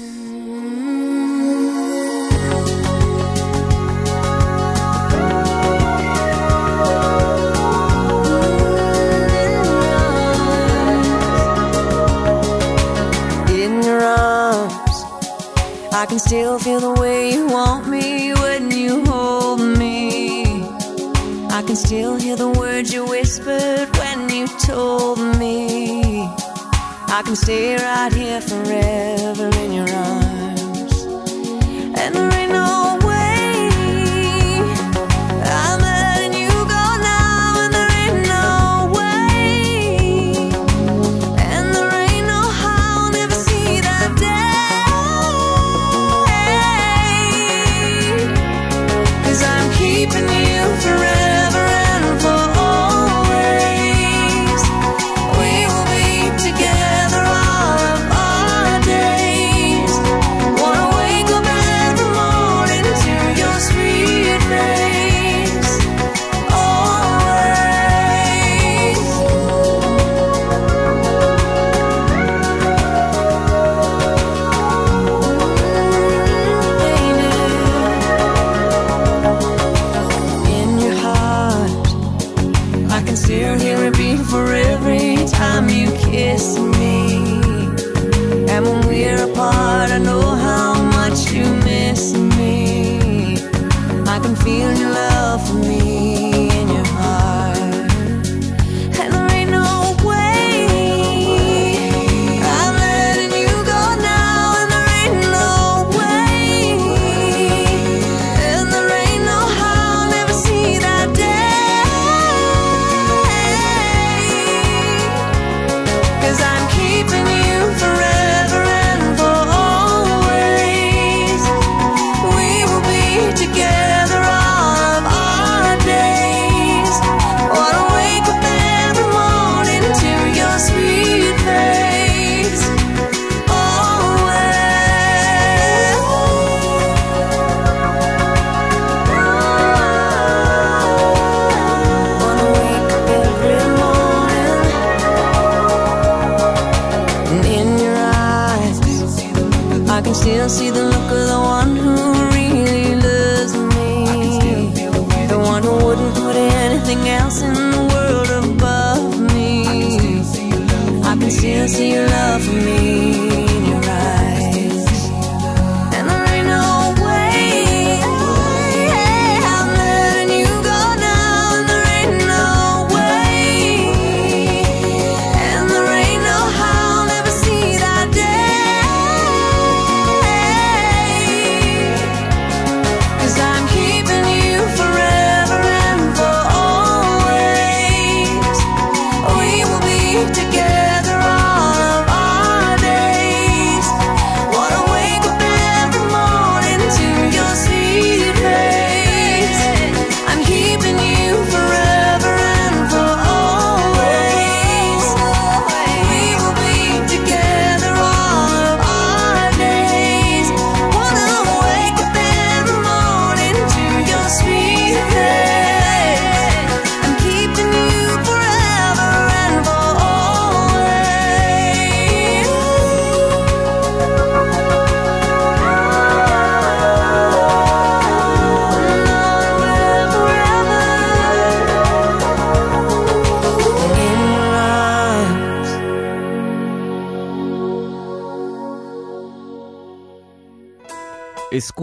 I 15.99 16.05
can 16.05 16.17
still 16.17 16.57
feel 16.57 16.79
the 16.79 16.93
way 16.93 17.33
you 17.33 17.47
want 17.47 17.89
me 17.89 18.33
when 18.35 18.71
you 18.71 19.03
hold 19.03 19.59
me. 19.59 20.63
I 21.51 21.61
can 21.61 21.75
still 21.75 22.15
hear 22.15 22.37
the 22.37 22.47
words 22.47 22.93
you 22.93 23.05
whispered 23.05 23.89
when 23.97 24.29
you 24.29 24.47
told 24.59 25.19
me. 25.37 26.23
I 27.09 27.21
can 27.25 27.35
stay 27.35 27.75
right 27.75 28.13
here 28.13 28.39
forever 28.39 29.49
in 29.59 29.73
your 29.73 29.89
arms. 29.89 31.03
And 31.99 32.15
there 32.15 32.33
ain't 32.33 32.53
no 32.53 32.97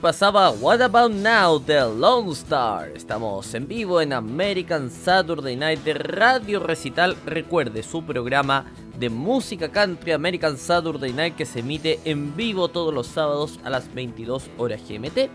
pasaba 0.00 0.50
What 0.50 0.80
About 0.80 1.12
Now 1.12 1.58
de 1.58 1.80
Lone 1.80 2.32
Star. 2.32 2.88
Estamos 2.94 3.54
en 3.54 3.68
vivo 3.68 4.00
en 4.00 4.14
American 4.14 4.90
Saturday 4.90 5.56
Night 5.56 5.80
de 5.80 5.92
Radio 5.92 6.58
Recital. 6.58 7.16
Recuerde 7.26 7.82
su 7.82 8.02
programa 8.02 8.64
de 8.98 9.10
música 9.10 9.70
country 9.70 10.12
American 10.12 10.56
Saturday 10.56 11.12
Night 11.12 11.36
que 11.36 11.44
se 11.44 11.60
emite 11.60 12.00
en 12.04 12.34
vivo 12.34 12.68
todos 12.68 12.94
los 12.94 13.08
sábados 13.08 13.60
a 13.62 13.68
las 13.68 13.92
22 13.92 14.50
horas 14.56 14.80
GMT. 14.88 15.28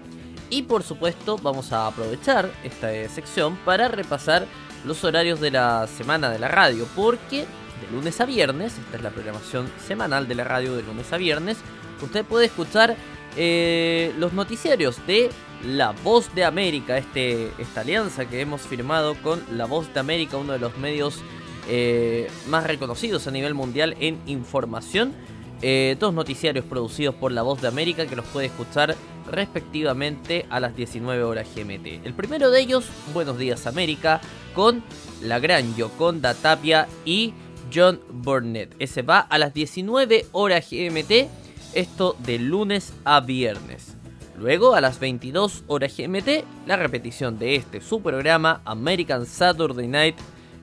Y 0.50 0.64
por 0.64 0.82
supuesto 0.82 1.38
vamos 1.38 1.72
a 1.72 1.86
aprovechar 1.86 2.50
esta 2.64 2.92
eh, 2.92 3.08
sección 3.08 3.58
para 3.66 3.88
repasar 3.88 4.48
los 4.84 5.04
horarios 5.04 5.40
de 5.40 5.52
la 5.52 5.86
semana 5.86 6.32
de 6.32 6.40
la 6.40 6.48
radio. 6.48 6.88
Porque 6.96 7.42
de 7.82 7.92
lunes 7.92 8.20
a 8.20 8.26
viernes, 8.26 8.78
esta 8.80 8.98
es 8.98 9.04
la 9.04 9.12
programación 9.12 9.72
semanal 9.86 10.28
de 10.28 10.36
la 10.36 10.44
radio 10.44 10.76
de 10.76 10.82
lunes 10.82 11.14
a 11.14 11.18
viernes, 11.18 11.58
usted 12.02 12.26
puede 12.26 12.46
escuchar 12.46 12.96
eh, 13.38 14.14
los 14.18 14.34
noticiarios 14.34 15.06
de 15.08 15.30
La 15.64 15.92
Voz 15.92 16.34
de 16.36 16.46
América, 16.46 16.98
este, 16.98 17.52
esta 17.58 17.82
alianza 17.82 18.26
que 18.26 18.42
hemos 18.42 18.62
firmado 18.62 19.16
con 19.16 19.44
La 19.52 19.66
Voz 19.66 19.94
de 19.94 20.00
América, 20.00 20.38
uno 20.38 20.54
de 20.54 20.60
los 20.60 20.78
medios 20.78 21.22
eh, 21.68 22.30
más 22.48 22.66
reconocidos 22.66 23.28
a 23.28 23.32
nivel 23.32 23.54
mundial 23.54 23.96
en 24.00 24.20
información. 24.26 25.14
Eh, 25.62 25.96
dos 26.00 26.14
noticiarios 26.14 26.66
producidos 26.66 27.16
por 27.16 27.32
La 27.32 27.42
Voz 27.42 27.62
de 27.62 27.68
América 27.68 28.06
que 28.06 28.16
los 28.16 28.26
puede 28.26 28.48
escuchar 28.48 28.96
respectivamente 29.32 30.46
a 30.50 30.60
las 30.60 30.76
19 30.76 31.24
horas 31.24 31.48
GMT. 31.56 32.06
El 32.06 32.14
primero 32.14 32.52
de 32.52 32.60
ellos, 32.60 32.88
Buenos 33.14 33.38
Días 33.38 33.66
América, 33.66 34.22
con 34.54 34.84
la 35.22 35.40
gran 35.40 35.76
Yoconda 35.76 36.34
Tapia 36.36 36.88
y 37.06 37.34
John 37.74 38.00
Burnett. 38.12 38.76
Ese 38.80 39.02
va 39.02 39.20
a 39.20 39.38
las 39.38 39.54
19 39.54 40.28
horas 40.34 40.68
GMT, 40.70 41.30
esto 41.76 42.16
de 42.20 42.40
lunes 42.40 42.94
a 43.04 43.20
viernes. 43.20 43.96
Luego, 44.38 44.76
a 44.76 44.82
las 44.82 45.00
22 45.00 45.64
horas 45.68 45.96
GMT, 45.96 46.44
la 46.66 46.76
repetición 46.76 47.38
de 47.38 47.56
este 47.56 47.80
su 47.80 48.02
programa 48.02 48.62
American 48.66 49.26
Saturday 49.26 49.88
Night 49.88 50.16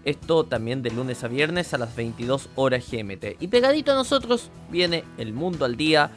esto 0.04 0.44
también 0.44 0.82
de 0.82 0.90
lunes 0.90 1.22
a 1.22 1.28
viernes 1.28 1.74
a 1.74 1.78
las 1.78 1.94
22 1.94 2.48
horas 2.56 2.84
GMT. 2.90 3.36
Y 3.40 3.48
pegadito 3.48 3.92
a 3.92 3.94
nosotros 3.94 4.50
viene 4.70 5.04
El 5.16 5.32
Mundo 5.32 5.64
al 5.64 5.76
Día 5.76 6.10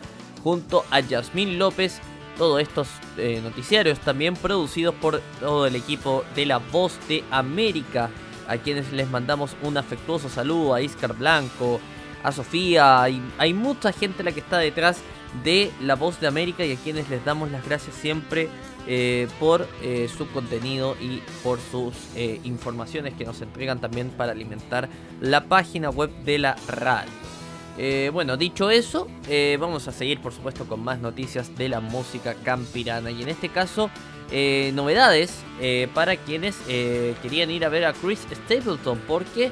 junto 0.43 0.83
a 0.89 0.99
Yasmín 1.01 1.59
López. 1.59 1.99
Todos 2.37 2.61
estos 2.61 2.87
eh, 3.17 3.39
noticiarios 3.43 3.99
también 3.99 4.33
producidos 4.35 4.95
por 4.95 5.21
todo 5.39 5.67
el 5.67 5.75
equipo 5.75 6.23
de 6.35 6.47
La 6.47 6.57
Voz 6.57 6.97
de 7.07 7.23
América. 7.31 8.09
A 8.47 8.57
quienes 8.57 8.91
les 8.91 9.09
mandamos 9.09 9.55
un 9.63 9.77
afectuoso 9.77 10.29
saludo 10.29 10.73
a 10.73 10.81
Iscar 10.81 11.15
Blanco, 11.15 11.79
a 12.25 12.31
Sofía. 12.31 13.03
Hay, 13.03 13.53
mucha 13.53 13.93
gente 13.93 14.23
la 14.23 14.31
que 14.31 14.39
está 14.39 14.57
detrás 14.57 14.99
de 15.43 15.71
La 15.81 15.95
Voz 15.95 16.19
de 16.19 16.27
América 16.27 16.65
y 16.65 16.71
a 16.71 16.75
quienes 16.75 17.07
les 17.09 17.23
damos 17.23 17.51
las 17.51 17.63
gracias 17.63 17.95
siempre 17.95 18.49
eh, 18.87 19.27
por 19.39 19.67
eh, 19.83 20.09
su 20.15 20.27
contenido 20.31 20.95
y 20.99 21.21
por 21.43 21.59
sus 21.59 21.93
eh, 22.15 22.39
informaciones 22.43 23.13
que 23.13 23.25
nos 23.25 23.41
entregan 23.41 23.79
también 23.79 24.09
para 24.09 24.31
alimentar 24.31 24.89
la 25.21 25.45
página 25.45 25.89
web 25.89 26.09
de 26.23 26.39
la 26.39 26.55
radio. 26.67 27.11
bueno, 28.11 28.37
dicho 28.37 28.71
eso, 28.71 29.07
vamos 29.59 29.87
a 29.87 29.91
seguir 29.91 30.21
por 30.21 30.33
supuesto 30.33 30.65
con 30.65 30.81
más 30.83 30.99
noticias 30.99 31.55
de 31.57 31.69
la 31.69 31.81
música 31.81 32.33
campirana 32.33 33.11
y 33.11 33.21
en 33.21 33.29
este 33.29 33.49
caso 33.49 33.89
novedades 34.73 35.43
para 35.93 36.15
quienes 36.15 36.55
querían 37.21 37.51
ir 37.51 37.65
a 37.65 37.69
ver 37.69 37.83
a 37.83 37.91
Chris 37.91 38.25
Stapleton 38.31 38.97
porque 39.07 39.51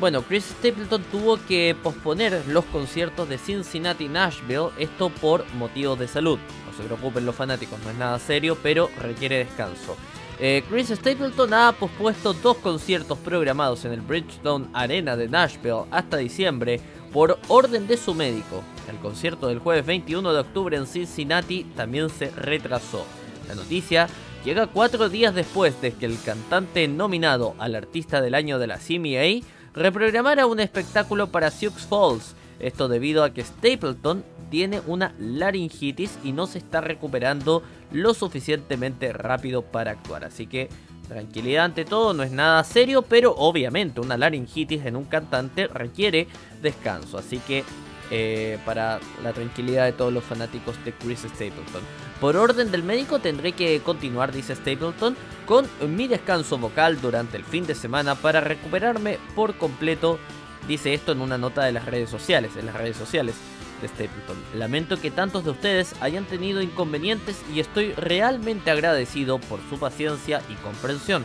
bueno, 0.00 0.22
Chris 0.22 0.44
Stapleton 0.44 1.02
tuvo 1.10 1.38
que 1.46 1.76
posponer 1.82 2.44
los 2.46 2.64
conciertos 2.66 3.28
de 3.28 3.36
Cincinnati 3.36 4.08
Nashville, 4.08 4.68
esto 4.78 5.10
por 5.10 5.44
motivos 5.54 5.98
de 5.98 6.06
salud. 6.06 6.38
No 6.66 6.76
se 6.76 6.84
preocupen 6.84 7.26
los 7.26 7.34
fanáticos, 7.34 7.78
no 7.84 7.90
es 7.90 7.96
nada 7.96 8.18
serio, 8.18 8.56
pero 8.62 8.90
requiere 9.00 9.38
descanso. 9.38 9.96
Eh, 10.38 10.62
Chris 10.68 10.88
Stapleton 10.88 11.52
ha 11.52 11.72
pospuesto 11.72 12.32
dos 12.32 12.58
conciertos 12.58 13.18
programados 13.18 13.84
en 13.84 13.92
el 13.92 14.00
Bridgestone 14.00 14.68
Arena 14.72 15.16
de 15.16 15.28
Nashville 15.28 15.86
hasta 15.90 16.18
diciembre 16.18 16.80
por 17.12 17.40
orden 17.48 17.88
de 17.88 17.96
su 17.96 18.14
médico. 18.14 18.62
El 18.88 18.98
concierto 18.98 19.48
del 19.48 19.58
jueves 19.58 19.84
21 19.84 20.32
de 20.32 20.38
octubre 20.38 20.76
en 20.76 20.86
Cincinnati 20.86 21.64
también 21.74 22.08
se 22.08 22.30
retrasó. 22.30 23.04
La 23.48 23.56
noticia 23.56 24.08
llega 24.44 24.68
cuatro 24.68 25.08
días 25.08 25.34
después 25.34 25.80
de 25.80 25.92
que 25.92 26.06
el 26.06 26.22
cantante 26.22 26.86
nominado 26.86 27.56
al 27.58 27.74
artista 27.74 28.20
del 28.20 28.36
año 28.36 28.60
de 28.60 28.68
la 28.68 28.78
CMA 28.78 29.44
reprogramara 29.74 30.46
un 30.46 30.60
espectáculo 30.60 31.28
para 31.28 31.50
Sioux 31.50 31.74
Falls. 31.88 32.34
Esto 32.60 32.88
debido 32.88 33.22
a 33.22 33.32
que 33.32 33.44
Stapleton 33.44 34.24
tiene 34.50 34.80
una 34.86 35.14
laringitis 35.18 36.18
y 36.24 36.32
no 36.32 36.46
se 36.46 36.58
está 36.58 36.80
recuperando 36.80 37.62
lo 37.92 38.14
suficientemente 38.14 39.12
rápido 39.12 39.62
para 39.62 39.92
actuar. 39.92 40.24
Así 40.24 40.46
que 40.46 40.68
tranquilidad 41.08 41.66
ante 41.66 41.84
todo, 41.84 42.12
no 42.14 42.22
es 42.22 42.30
nada 42.30 42.62
serio, 42.64 43.02
pero 43.02 43.34
obviamente 43.36 44.00
una 44.00 44.16
laringitis 44.16 44.84
en 44.84 44.96
un 44.96 45.04
cantante 45.04 45.66
requiere 45.68 46.28
descanso. 46.62 47.18
Así 47.18 47.38
que 47.38 47.64
eh, 48.10 48.58
para 48.64 49.00
la 49.22 49.32
tranquilidad 49.32 49.84
de 49.84 49.92
todos 49.92 50.12
los 50.12 50.24
fanáticos 50.24 50.82
de 50.84 50.92
Chris 50.92 51.20
Stapleton. 51.20 51.82
Por 52.20 52.36
orden 52.36 52.70
del 52.70 52.82
médico 52.82 53.18
tendré 53.18 53.52
que 53.52 53.80
continuar, 53.80 54.32
dice 54.32 54.56
Stapleton, 54.56 55.16
con 55.46 55.66
mi 55.94 56.08
descanso 56.08 56.58
vocal 56.58 57.00
durante 57.00 57.36
el 57.36 57.44
fin 57.44 57.66
de 57.66 57.74
semana 57.74 58.14
para 58.14 58.40
recuperarme 58.40 59.18
por 59.34 59.56
completo. 59.56 60.18
Dice 60.66 60.92
esto 60.94 61.12
en 61.12 61.20
una 61.20 61.38
nota 61.38 61.64
de 61.64 61.72
las 61.72 61.84
redes 61.84 62.10
sociales, 62.10 62.52
en 62.56 62.66
las 62.66 62.74
redes 62.74 62.96
sociales 62.96 63.36
de 63.80 63.88
Stapleton. 63.88 64.36
Lamento 64.54 65.00
que 65.00 65.10
tantos 65.10 65.44
de 65.44 65.50
ustedes 65.50 65.94
hayan 66.00 66.24
tenido 66.24 66.60
inconvenientes 66.60 67.40
y 67.54 67.60
estoy 67.60 67.92
realmente 67.92 68.70
agradecido 68.70 69.38
por 69.38 69.60
su 69.70 69.78
paciencia 69.78 70.42
y 70.48 70.54
comprensión. 70.54 71.24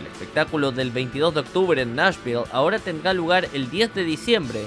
El 0.00 0.06
espectáculo 0.06 0.72
del 0.72 0.90
22 0.90 1.34
de 1.34 1.40
octubre 1.40 1.82
en 1.82 1.94
Nashville 1.94 2.44
ahora 2.50 2.78
tendrá 2.78 3.12
lugar 3.12 3.48
el 3.52 3.70
10 3.70 3.94
de 3.94 4.04
diciembre, 4.04 4.66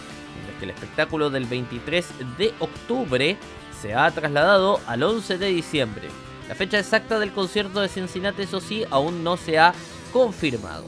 que 0.57 0.65
el 0.65 0.71
espectáculo 0.71 1.29
del 1.29 1.45
23 1.45 2.37
de 2.37 2.53
octubre 2.59 3.37
se 3.81 3.93
ha 3.93 4.09
trasladado 4.11 4.79
al 4.87 5.03
11 5.03 5.37
de 5.37 5.47
diciembre. 5.47 6.07
La 6.47 6.55
fecha 6.55 6.79
exacta 6.79 7.19
del 7.19 7.31
concierto 7.31 7.81
de 7.81 7.89
Cincinnati, 7.89 8.43
eso 8.43 8.61
sí, 8.61 8.83
aún 8.89 9.23
no 9.23 9.37
se 9.37 9.59
ha 9.59 9.73
confirmado. 10.13 10.85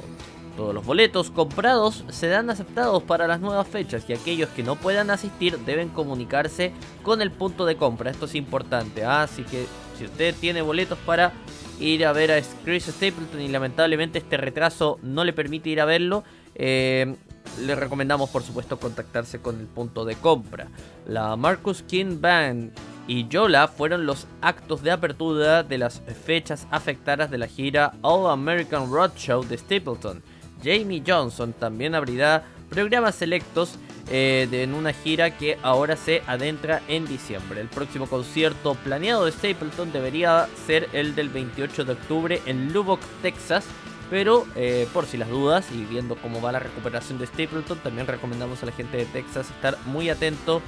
Todos 0.55 0.73
los 0.73 0.85
boletos 0.85 1.31
comprados 1.31 2.03
serán 2.09 2.49
aceptados 2.49 3.03
para 3.03 3.27
las 3.27 3.39
nuevas 3.39 3.67
fechas 3.67 4.03
y 4.09 4.13
aquellos 4.13 4.49
que 4.49 4.63
no 4.63 4.75
puedan 4.75 5.09
asistir 5.09 5.57
deben 5.59 5.89
comunicarse 5.89 6.73
con 7.01 7.21
el 7.21 7.31
punto 7.31 7.65
de 7.65 7.77
compra. 7.77 8.11
Esto 8.11 8.25
es 8.25 8.35
importante, 8.35 9.05
¿ah? 9.05 9.23
así 9.23 9.43
que 9.43 9.67
si 9.97 10.05
usted 10.05 10.35
tiene 10.35 10.61
boletos 10.61 10.97
para 11.05 11.31
ir 11.79 12.05
a 12.05 12.11
ver 12.11 12.31
a 12.31 12.41
Chris 12.65 12.85
Stapleton 12.85 13.41
y 13.41 13.47
lamentablemente 13.47 14.19
este 14.19 14.37
retraso 14.37 14.99
no 15.01 15.23
le 15.23 15.31
permite 15.31 15.69
ir 15.69 15.79
a 15.79 15.85
verlo, 15.85 16.23
eh, 16.55 17.15
le 17.59 17.75
recomendamos 17.75 18.29
por 18.29 18.43
supuesto 18.43 18.79
contactarse 18.79 19.39
con 19.39 19.59
el 19.59 19.67
punto 19.67 20.05
de 20.05 20.15
compra. 20.15 20.67
La 21.07 21.35
Marcus 21.35 21.83
King 21.83 22.19
Band 22.19 22.71
y 23.07 23.27
Yola 23.27 23.67
fueron 23.67 24.05
los 24.05 24.27
actos 24.41 24.83
de 24.83 24.91
apertura 24.91 25.63
de 25.63 25.77
las 25.77 26.01
fechas 26.25 26.67
afectadas 26.71 27.31
de 27.31 27.39
la 27.39 27.47
gira 27.47 27.93
All 28.01 28.29
American 28.29 28.91
Roadshow 28.91 29.43
de 29.43 29.57
Stapleton. 29.57 30.21
Jamie 30.63 31.03
Johnson 31.05 31.53
también 31.53 31.95
abrirá 31.95 32.43
programas 32.69 33.15
selectos 33.15 33.79
eh, 34.11 34.47
en 34.51 34.73
una 34.73 34.93
gira 34.93 35.37
que 35.37 35.57
ahora 35.61 35.95
se 35.95 36.23
adentra 36.27 36.81
en 36.87 37.05
diciembre. 37.05 37.61
El 37.61 37.67
próximo 37.67 38.07
concierto 38.07 38.75
planeado 38.75 39.25
de 39.25 39.31
Stapleton 39.31 39.91
debería 39.91 40.47
ser 40.65 40.89
el 40.93 41.15
del 41.15 41.29
28 41.29 41.85
de 41.85 41.93
octubre 41.93 42.41
en 42.45 42.73
Lubbock, 42.73 43.01
Texas, 43.21 43.65
pero 44.09 44.45
eh, 44.55 44.87
por 44.93 45.05
si 45.05 45.17
las 45.17 45.29
dudas 45.29 45.67
y 45.71 45.85
viendo 45.85 46.15
cómo 46.15 46.41
va 46.41 46.51
la 46.51 46.59
recuperación 46.59 47.19
de 47.19 47.27
Stapleton, 47.27 47.79
también 47.79 48.07
recomendamos 48.07 48.63
a 48.63 48.65
la 48.65 48.71
gente 48.71 48.97
de 48.97 49.05
Texas 49.05 49.49
estar 49.49 49.77
muy 49.85 50.09
atentos 50.09 50.61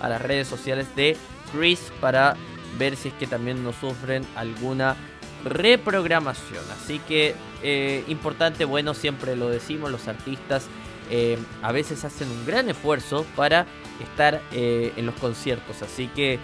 a 0.00 0.08
las 0.08 0.20
redes 0.20 0.48
sociales 0.48 0.94
de 0.96 1.16
Chris 1.52 1.92
para 2.00 2.36
ver 2.78 2.96
si 2.96 3.08
es 3.08 3.14
que 3.14 3.26
también 3.26 3.62
no 3.62 3.72
sufren 3.72 4.24
alguna 4.34 4.96
reprogramación. 5.44 6.64
Así 6.72 6.98
que 7.00 7.34
eh, 7.62 8.04
importante, 8.08 8.64
bueno, 8.64 8.94
siempre 8.94 9.36
lo 9.36 9.48
decimos, 9.48 9.90
los 9.90 10.08
artistas 10.08 10.66
eh, 11.10 11.38
a 11.62 11.72
veces 11.72 12.04
hacen 12.04 12.28
un 12.28 12.46
gran 12.46 12.68
esfuerzo 12.70 13.24
para 13.36 13.66
estar 14.00 14.40
en 14.52 15.04
los 15.06 15.14
conciertos. 15.16 15.82
Así 15.82 16.08
que 16.08 16.38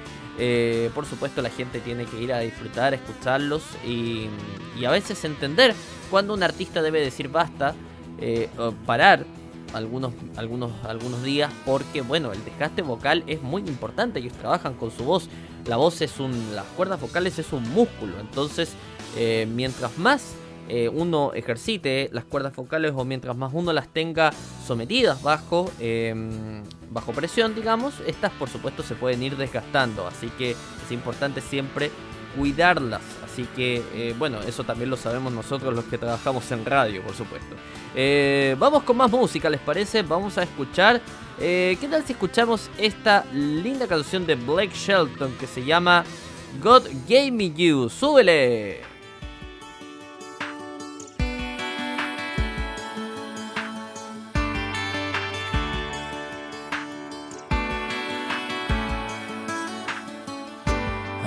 por 0.94 1.06
supuesto 1.06 1.40
la 1.40 1.50
gente 1.50 1.80
tiene 1.80 2.04
que 2.04 2.20
ir 2.20 2.32
a 2.32 2.40
disfrutar, 2.40 2.92
escucharlos 2.92 3.62
y, 3.86 4.26
y 4.78 4.84
a 4.84 4.90
veces 4.90 5.24
entender 5.24 5.74
cuando 6.10 6.34
un 6.34 6.42
artista 6.42 6.82
debe 6.82 7.00
decir 7.00 7.28
basta, 7.28 7.74
eh, 8.18 8.48
parar 8.86 9.26
algunos, 9.74 10.12
algunos, 10.36 10.72
algunos 10.84 11.22
días, 11.22 11.52
porque 11.64 12.00
bueno, 12.00 12.32
el 12.32 12.42
desgaste 12.44 12.82
vocal 12.82 13.24
es 13.26 13.42
muy 13.42 13.62
importante, 13.62 14.20
ellos 14.20 14.32
trabajan 14.34 14.74
con 14.74 14.90
su 14.90 15.04
voz, 15.04 15.28
la 15.66 15.76
voz 15.76 16.00
es 16.00 16.18
un, 16.18 16.54
las 16.54 16.64
cuerdas 16.76 17.00
vocales 17.00 17.38
es 17.38 17.52
un 17.52 17.68
músculo, 17.70 18.18
entonces 18.20 18.72
eh, 19.16 19.46
mientras 19.52 19.98
más 19.98 20.34
eh, 20.68 20.88
uno 20.88 21.32
ejercite 21.34 22.08
las 22.12 22.24
cuerdas 22.24 22.54
vocales 22.54 22.92
o 22.96 23.04
mientras 23.04 23.36
más 23.36 23.52
uno 23.54 23.72
las 23.72 23.88
tenga 23.88 24.32
sometidas 24.66 25.22
bajo, 25.22 25.70
em, 25.78 26.62
bajo 26.90 27.12
presión, 27.12 27.54
digamos, 27.54 27.94
estas 28.06 28.32
por 28.32 28.48
supuesto 28.48 28.82
se 28.82 28.94
pueden 28.94 29.22
ir 29.22 29.36
desgastando, 29.36 30.06
así 30.06 30.28
que 30.38 30.52
es 30.52 30.92
importante 30.92 31.40
siempre 31.40 31.90
cuidarlas. 32.36 33.02
Así 33.24 33.46
que, 33.54 33.82
eh, 33.94 34.14
bueno, 34.18 34.40
eso 34.40 34.64
también 34.64 34.88
lo 34.88 34.96
sabemos 34.96 35.32
nosotros 35.32 35.74
los 35.74 35.84
que 35.84 35.98
trabajamos 35.98 36.50
en 36.52 36.64
radio, 36.64 37.02
por 37.02 37.14
supuesto. 37.14 37.54
Eh, 37.94 38.56
vamos 38.58 38.82
con 38.82 38.96
más 38.96 39.10
música, 39.10 39.50
¿les 39.50 39.60
parece? 39.60 40.02
Vamos 40.02 40.38
a 40.38 40.42
escuchar. 40.42 41.00
¿Qué 41.38 41.88
tal 41.90 42.02
si 42.06 42.14
escuchamos 42.14 42.70
esta 42.78 43.26
linda 43.34 43.86
canción 43.86 44.26
de 44.26 44.36
Blake 44.36 44.74
Shelton 44.74 45.34
que 45.38 45.46
se 45.46 45.62
llama 45.62 46.02
God 46.62 46.84
Gave 47.06 47.30
Me 47.30 47.52
You? 47.52 47.90
¡Súbele! 47.90 48.95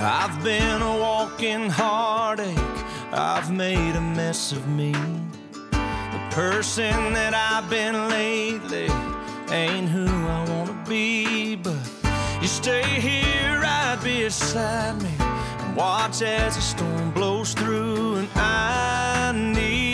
I've 0.02 0.42
been 0.42 0.80
a 0.80 0.96
walking 0.96 1.68
heartache, 1.68 2.56
I've 3.12 3.52
made 3.52 3.96
a 3.96 4.00
mess 4.00 4.50
of 4.50 4.66
me. 4.66 4.92
The 5.72 6.22
person 6.30 7.12
that 7.12 7.34
I've 7.34 7.68
been 7.68 8.08
lately 8.08 8.88
ain't 9.54 9.90
who 9.90 10.06
I 10.06 10.48
wanna 10.48 10.84
be, 10.88 11.56
but 11.56 11.76
you 12.40 12.48
stay 12.48 12.82
here 12.82 13.60
right 13.60 13.98
beside 14.02 15.02
me 15.02 15.10
and 15.18 15.76
watch 15.76 16.22
as 16.22 16.56
the 16.56 16.62
storm 16.62 17.10
blows 17.10 17.52
through, 17.52 18.16
and 18.16 18.28
I 18.36 19.32
need 19.34 19.89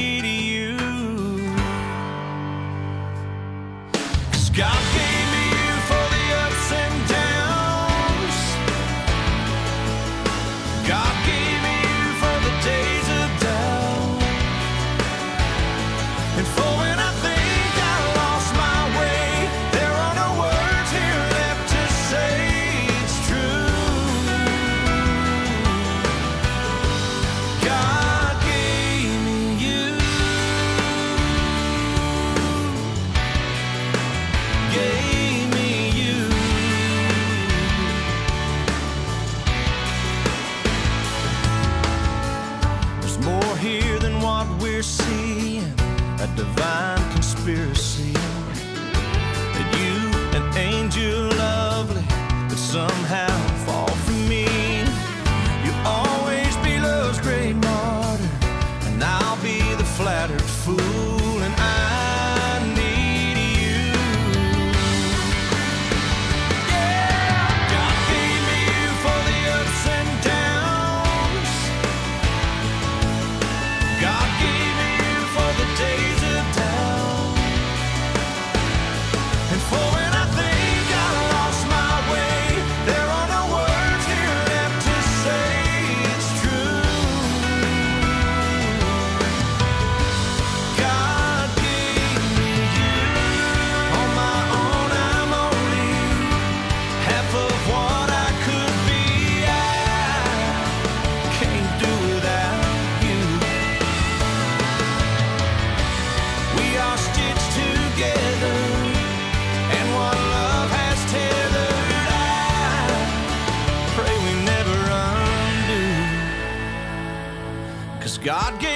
God 118.26 118.58
gave 118.58 118.75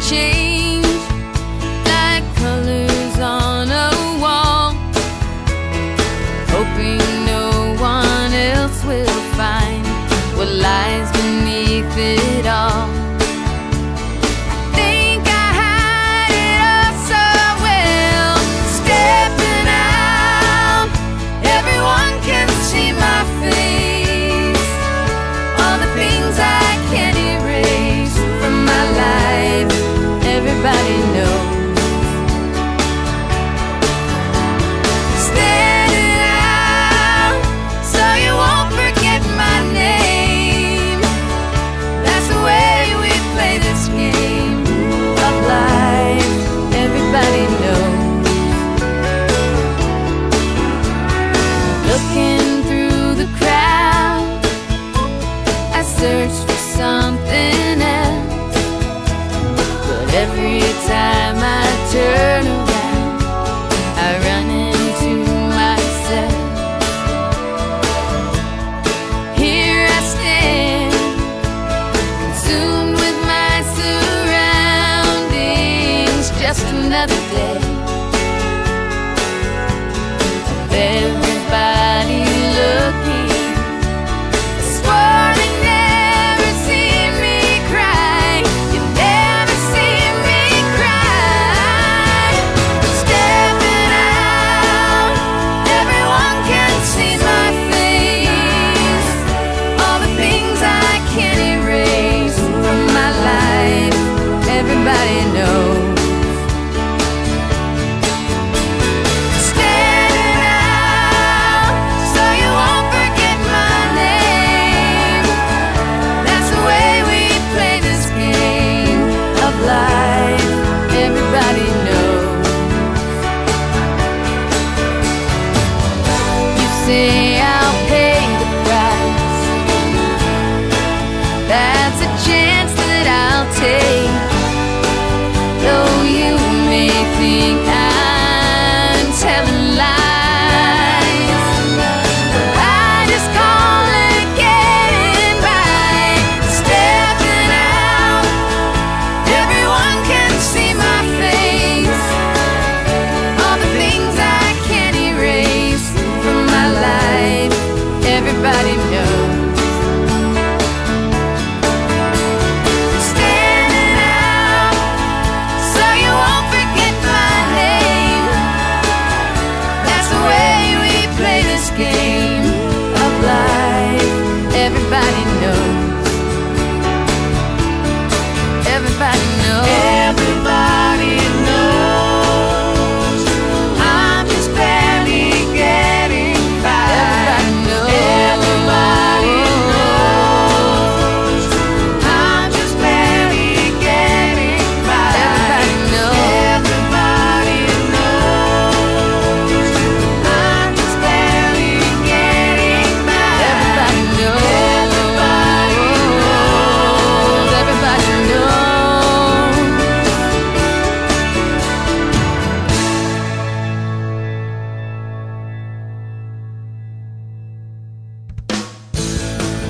Change 0.00 0.57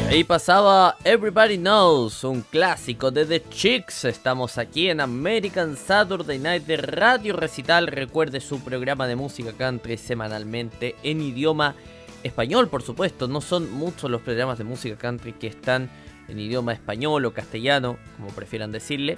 Ahí 0.08 0.24
pasaba 0.24 0.96
Everybody 1.04 1.58
Knows, 1.58 2.24
un 2.24 2.40
clásico 2.40 3.10
de 3.10 3.26
The 3.26 3.46
Chicks. 3.50 4.06
Estamos 4.06 4.56
aquí 4.56 4.88
en 4.88 5.02
American 5.02 5.76
Saturday 5.76 6.38
Night 6.38 6.64
de 6.64 6.78
Radio 6.78 7.36
Recital. 7.36 7.86
Recuerde 7.88 8.40
su 8.40 8.64
programa 8.64 9.06
de 9.06 9.16
música 9.16 9.52
country 9.52 9.98
semanalmente 9.98 10.96
en 11.02 11.20
idioma 11.20 11.74
español, 12.22 12.68
por 12.68 12.82
supuesto. 12.82 13.28
No 13.28 13.42
son 13.42 13.70
muchos 13.70 14.10
los 14.10 14.22
programas 14.22 14.56
de 14.56 14.64
música 14.64 14.96
country 14.96 15.34
que 15.34 15.46
están 15.46 15.90
en 16.26 16.38
idioma 16.40 16.72
español 16.72 17.26
o 17.26 17.34
castellano, 17.34 17.98
como 18.16 18.30
prefieran 18.30 18.72
decirle. 18.72 19.16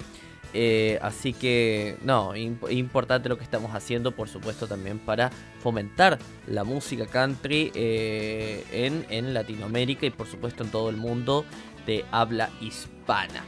Eh, 0.53 0.99
así 1.01 1.31
que, 1.33 1.97
no, 2.03 2.35
imp- 2.35 2.69
importante 2.71 3.29
lo 3.29 3.37
que 3.37 3.43
estamos 3.43 3.73
haciendo, 3.73 4.11
por 4.11 4.27
supuesto, 4.27 4.67
también 4.67 4.99
para 4.99 5.31
fomentar 5.61 6.19
la 6.47 6.63
música 6.63 7.05
country 7.05 7.71
eh, 7.73 8.65
en, 9.09 9.33
Latinoamérica 9.33 10.05
y, 10.05 10.09
por 10.09 10.27
supuesto, 10.27 10.63
en 10.63 10.69
todo 10.69 10.89
el 10.89 10.97
mundo 10.97 11.45
de 11.85 12.03
habla 12.11 12.49
hispana. 12.59 13.45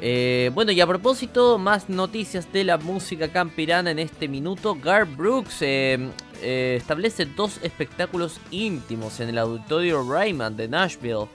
Eh, 0.00 0.50
bueno, 0.54 0.72
y 0.72 0.80
a 0.80 0.86
propósito, 0.86 1.58
más 1.58 1.88
noticias 1.88 2.50
de 2.52 2.64
la 2.64 2.78
música 2.78 3.28
campirana 3.28 3.90
en 3.90 3.98
este 3.98 4.26
minuto. 4.26 4.74
Gar 4.80 5.04
Brooks 5.04 5.60
establece 6.40 7.26
dos 7.26 7.58
espectáculos 7.62 8.38
íntimos 8.50 9.20
en 9.20 9.28
el 9.30 9.38
auditorio 9.38 10.02
Ryman 10.02 10.56
de 10.56 10.68
Nashville. 10.68 11.26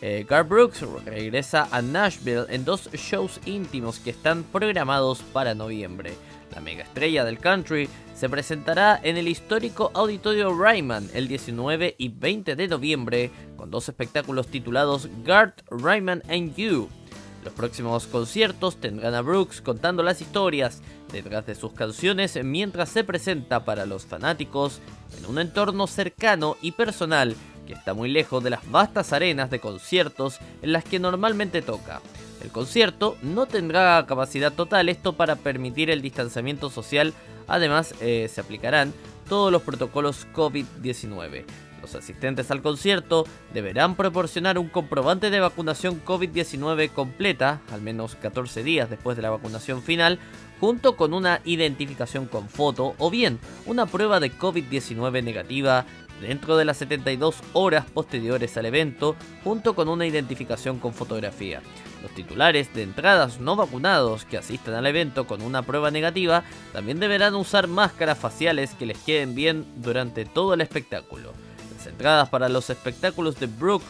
Eh, 0.00 0.24
Gar 0.28 0.44
Brooks 0.44 0.82
regresa 1.04 1.68
a 1.70 1.82
Nashville 1.82 2.46
en 2.48 2.64
dos 2.64 2.90
shows 2.92 3.40
íntimos 3.44 3.98
que 3.98 4.10
están 4.10 4.44
programados 4.44 5.20
para 5.32 5.54
noviembre. 5.54 6.12
La 6.54 6.60
mega 6.60 6.82
estrella 6.82 7.24
del 7.24 7.38
country 7.38 7.88
se 8.14 8.28
presentará 8.28 8.98
en 9.02 9.16
el 9.16 9.28
histórico 9.28 9.90
auditorio 9.94 10.52
Ryman 10.52 11.08
el 11.14 11.28
19 11.28 11.94
y 11.96 12.08
20 12.08 12.56
de 12.56 12.68
noviembre 12.68 13.30
con 13.56 13.70
dos 13.70 13.88
espectáculos 13.88 14.48
titulados 14.48 15.08
Gart 15.24 15.62
Ryman 15.70 16.22
and 16.28 16.54
You. 16.56 16.88
Los 17.44 17.54
próximos 17.54 18.06
conciertos 18.06 18.76
tendrán 18.76 19.14
a 19.14 19.22
Brooks 19.22 19.62
contando 19.62 20.02
las 20.02 20.20
historias 20.20 20.82
detrás 21.10 21.46
de 21.46 21.54
sus 21.54 21.72
canciones 21.72 22.38
mientras 22.44 22.90
se 22.90 23.04
presenta 23.04 23.64
para 23.64 23.86
los 23.86 24.04
fanáticos 24.04 24.80
en 25.18 25.26
un 25.26 25.38
entorno 25.38 25.86
cercano 25.86 26.56
y 26.60 26.72
personal 26.72 27.34
que 27.70 27.78
está 27.78 27.94
muy 27.94 28.10
lejos 28.10 28.42
de 28.42 28.50
las 28.50 28.68
vastas 28.68 29.12
arenas 29.12 29.48
de 29.48 29.60
conciertos 29.60 30.40
en 30.60 30.72
las 30.72 30.82
que 30.82 30.98
normalmente 30.98 31.62
toca. 31.62 32.00
El 32.42 32.50
concierto 32.50 33.16
no 33.22 33.46
tendrá 33.46 34.04
capacidad 34.06 34.52
total, 34.52 34.88
esto 34.88 35.12
para 35.12 35.36
permitir 35.36 35.88
el 35.88 36.02
distanciamiento 36.02 36.68
social, 36.68 37.14
además 37.46 37.94
eh, 38.00 38.28
se 38.28 38.40
aplicarán 38.40 38.92
todos 39.28 39.52
los 39.52 39.62
protocolos 39.62 40.26
COVID-19. 40.34 41.44
Los 41.80 41.94
asistentes 41.94 42.50
al 42.50 42.60
concierto 42.60 43.24
deberán 43.54 43.94
proporcionar 43.94 44.58
un 44.58 44.68
comprobante 44.68 45.30
de 45.30 45.38
vacunación 45.38 46.04
COVID-19 46.04 46.90
completa, 46.90 47.60
al 47.72 47.82
menos 47.82 48.16
14 48.16 48.64
días 48.64 48.90
después 48.90 49.16
de 49.16 49.22
la 49.22 49.30
vacunación 49.30 49.80
final, 49.80 50.18
junto 50.60 50.96
con 50.96 51.14
una 51.14 51.40
identificación 51.44 52.26
con 52.26 52.48
foto 52.48 52.94
o 52.98 53.10
bien 53.10 53.38
una 53.64 53.86
prueba 53.86 54.20
de 54.20 54.30
COVID-19 54.30 55.24
negativa 55.24 55.86
dentro 56.20 56.56
de 56.56 56.64
las 56.64 56.76
72 56.78 57.36
horas 57.52 57.86
posteriores 57.86 58.56
al 58.56 58.66
evento, 58.66 59.16
junto 59.42 59.74
con 59.74 59.88
una 59.88 60.06
identificación 60.06 60.78
con 60.78 60.92
fotografía. 60.92 61.62
Los 62.02 62.12
titulares 62.12 62.72
de 62.72 62.82
entradas 62.82 63.40
no 63.40 63.56
vacunados 63.56 64.24
que 64.24 64.38
asistan 64.38 64.74
al 64.74 64.86
evento 64.86 65.26
con 65.26 65.42
una 65.42 65.62
prueba 65.62 65.90
negativa 65.90 66.44
también 66.72 67.00
deberán 67.00 67.34
usar 67.34 67.66
máscaras 67.66 68.18
faciales 68.18 68.74
que 68.74 68.86
les 68.86 68.98
queden 68.98 69.34
bien 69.34 69.66
durante 69.76 70.24
todo 70.24 70.54
el 70.54 70.60
espectáculo. 70.60 71.32
Las 71.76 71.86
entradas 71.86 72.28
para 72.28 72.48
los 72.48 72.70
espectáculos 72.70 73.38
de 73.38 73.46
Brooke, 73.46 73.84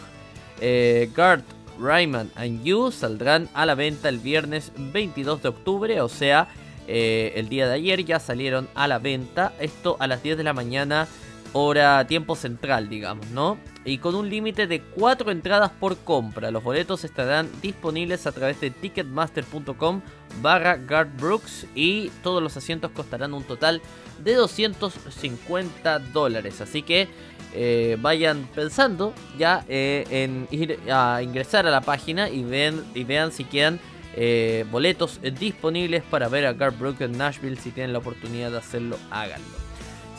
eh, 0.60 1.10
Gart, 1.14 1.44
Ryman 1.78 2.30
and 2.34 2.62
You 2.62 2.92
saldrán 2.92 3.48
a 3.54 3.64
la 3.64 3.74
venta 3.74 4.08
el 4.08 4.18
viernes 4.18 4.72
22 4.76 5.42
de 5.42 5.48
octubre, 5.48 6.00
o 6.00 6.08
sea, 6.08 6.48
eh, 6.86 7.32
el 7.36 7.48
día 7.48 7.68
de 7.68 7.74
ayer 7.74 8.04
ya 8.04 8.18
salieron 8.18 8.68
a 8.74 8.86
la 8.88 8.98
venta, 8.98 9.52
esto 9.60 9.96
a 10.00 10.06
las 10.06 10.22
10 10.22 10.36
de 10.36 10.44
la 10.44 10.52
mañana, 10.52 11.08
hora 11.53 12.07
tiempo 12.07 12.36
central, 12.36 12.88
digamos, 12.88 13.26
¿no? 13.30 13.59
Y 13.84 13.98
con 13.98 14.14
un 14.14 14.28
límite 14.28 14.66
de 14.66 14.82
4 14.82 15.30
entradas 15.30 15.70
por 15.70 15.96
compra. 15.98 16.51
Los 16.51 16.62
boletos 16.62 17.05
estarán 17.05 17.48
disponibles 17.62 18.26
a 18.26 18.32
través 18.32 18.61
de 18.61 18.70
ticketmaster.com 18.70 20.03
barra 20.42 20.76
Guard 20.76 21.16
Brooks 21.18 21.66
y 21.74 22.11
todos 22.22 22.42
los 22.42 22.57
asientos 22.57 22.90
costarán 22.92 23.34
un 23.34 23.42
total 23.44 23.80
de 24.22 24.34
250 24.34 25.98
dólares. 25.98 26.61
Así 26.61 26.82
que 26.82 27.09
eh, 27.53 27.96
vayan 28.01 28.48
pensando 28.55 29.12
ya 29.38 29.64
eh, 29.68 30.05
en 30.11 30.46
ir 30.51 30.78
a 30.90 31.22
ingresar 31.22 31.66
a 31.66 31.70
la 31.70 31.80
página 31.80 32.28
y, 32.28 32.44
ven, 32.44 32.84
y 32.94 33.05
vean 33.05 33.32
si 33.32 33.44
quedan 33.44 33.80
eh, 34.14 34.64
boletos 34.70 35.20
disponibles 35.38 36.03
para 36.03 36.28
ver 36.28 36.46
a 36.46 36.53
Guard 36.53 36.78
Brooks 36.78 37.01
en 37.01 37.18
Nashville. 37.18 37.57
Si 37.57 37.70
tienen 37.70 37.92
la 37.92 37.98
oportunidad 37.98 38.51
de 38.51 38.59
hacerlo, 38.59 38.98
háganlo. 39.11 39.69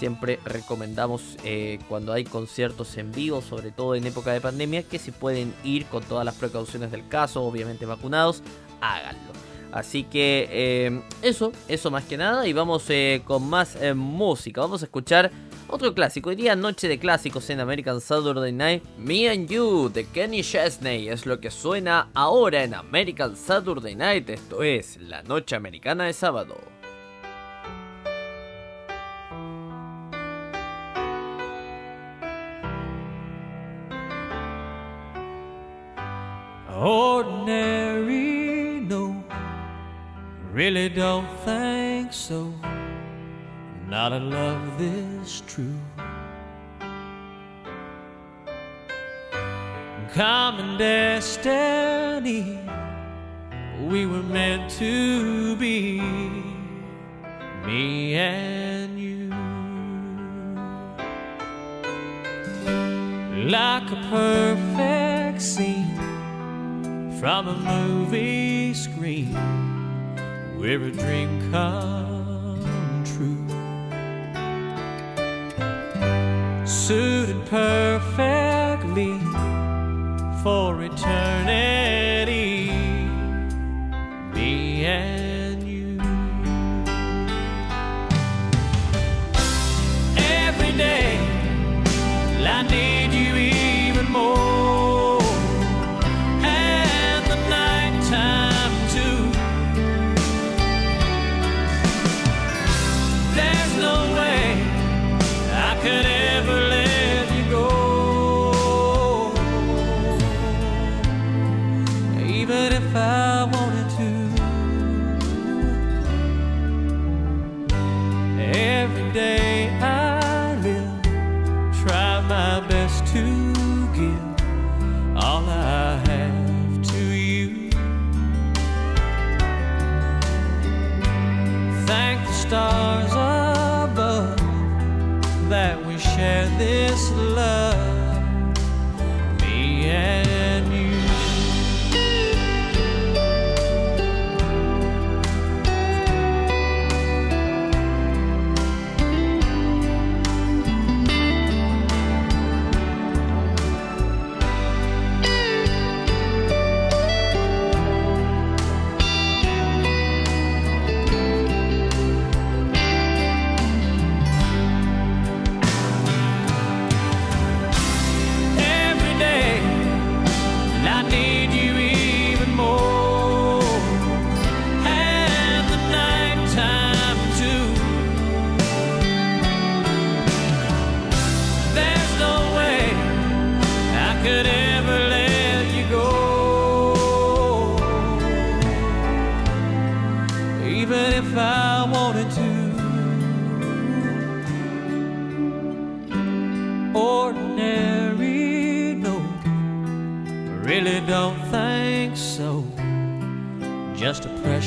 Siempre 0.01 0.39
recomendamos 0.45 1.37
eh, 1.43 1.77
cuando 1.87 2.11
hay 2.11 2.23
conciertos 2.23 2.97
en 2.97 3.11
vivo, 3.11 3.39
sobre 3.43 3.69
todo 3.69 3.93
en 3.93 4.07
época 4.07 4.33
de 4.33 4.41
pandemia, 4.41 4.81
que 4.81 4.97
si 4.97 5.11
pueden 5.11 5.53
ir 5.63 5.85
con 5.85 6.01
todas 6.01 6.25
las 6.25 6.33
precauciones 6.33 6.89
del 6.89 7.07
caso, 7.07 7.43
obviamente 7.43 7.85
vacunados, 7.85 8.41
háganlo. 8.81 9.31
Así 9.71 10.03
que 10.05 10.47
eh, 10.49 11.01
eso, 11.21 11.51
eso 11.67 11.91
más 11.91 12.03
que 12.05 12.17
nada. 12.17 12.47
Y 12.47 12.53
vamos 12.53 12.83
eh, 12.89 13.21
con 13.25 13.47
más 13.47 13.77
música. 13.93 14.61
Vamos 14.61 14.81
a 14.81 14.85
escuchar 14.85 15.29
otro 15.67 15.93
clásico. 15.93 16.31
Día 16.31 16.55
noche 16.55 16.87
de 16.87 16.97
clásicos 16.97 17.47
en 17.51 17.59
American 17.59 18.01
Saturday 18.01 18.51
Night. 18.51 18.83
Me 18.97 19.29
and 19.29 19.49
You 19.49 19.91
de 19.93 20.07
Kenny 20.07 20.41
Chesney 20.41 21.09
es 21.09 21.27
lo 21.27 21.39
que 21.39 21.51
suena 21.51 22.09
ahora 22.15 22.63
en 22.63 22.73
American 22.73 23.35
Saturday 23.35 23.93
Night. 23.93 24.27
Esto 24.31 24.63
es 24.63 24.97
la 24.97 25.21
noche 25.21 25.55
americana 25.55 26.05
de 26.05 26.13
sábado. 26.13 26.80
Ordinary, 36.81 38.79
no, 38.79 39.23
really 40.51 40.89
don't 40.89 41.29
think 41.45 42.11
so. 42.11 42.51
Not 43.87 44.13
a 44.13 44.19
love 44.19 44.79
this 44.79 45.43
true. 45.45 45.77
Common 50.11 50.79
destiny, 50.79 52.57
we 53.83 54.07
were 54.07 54.23
meant 54.23 54.71
to 54.79 55.55
be. 55.57 56.01
me 57.63 58.15
and 58.15 58.99
you. 58.99 59.29
Like 63.51 63.91
a 63.91 63.97
perfect 64.09 65.43
scene 65.43 66.10
from 67.21 67.47
a 67.47 67.53
movie 67.53 68.73
screen 68.73 69.31
where 70.57 70.81
a 70.81 70.89
dream 70.89 71.51
come 71.51 73.03
true. 73.05 73.45
Suited 76.65 77.45
perfectly 77.45 79.19
for 80.41 80.81
eternity, 80.81 81.30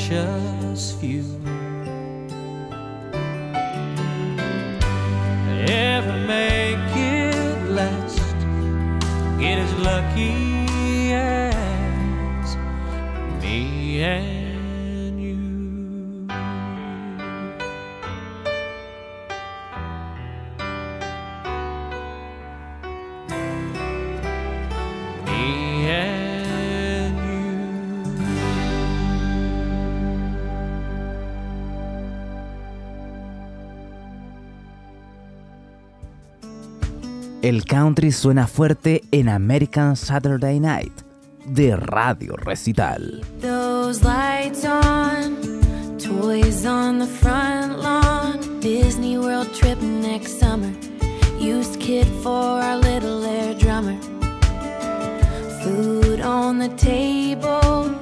precious 0.06 0.92
few. 1.00 1.43
El 37.44 37.66
country 37.66 38.10
suena 38.10 38.46
fuerte 38.46 39.04
en 39.10 39.28
American 39.28 39.96
Saturday 39.96 40.58
Night 40.58 41.02
de 41.44 41.76
Radio 41.76 42.36
Recital. 42.36 43.22
Those 43.42 44.02
lights 44.02 44.64
on, 44.64 45.36
toys 45.98 46.64
on 46.64 47.00
the 47.00 47.06
front 47.06 47.82
lawn, 47.82 48.60
Disney 48.60 49.18
World 49.18 49.52
trip 49.52 49.78
next 49.82 50.40
summer. 50.40 50.72
Used 51.38 51.78
kid 51.80 52.06
for 52.22 52.32
our 52.32 52.78
little 52.78 53.22
air 53.26 53.52
drummer. 53.58 54.00
Food 55.62 56.22
on 56.22 56.58
the 56.60 56.70
table, 56.78 57.94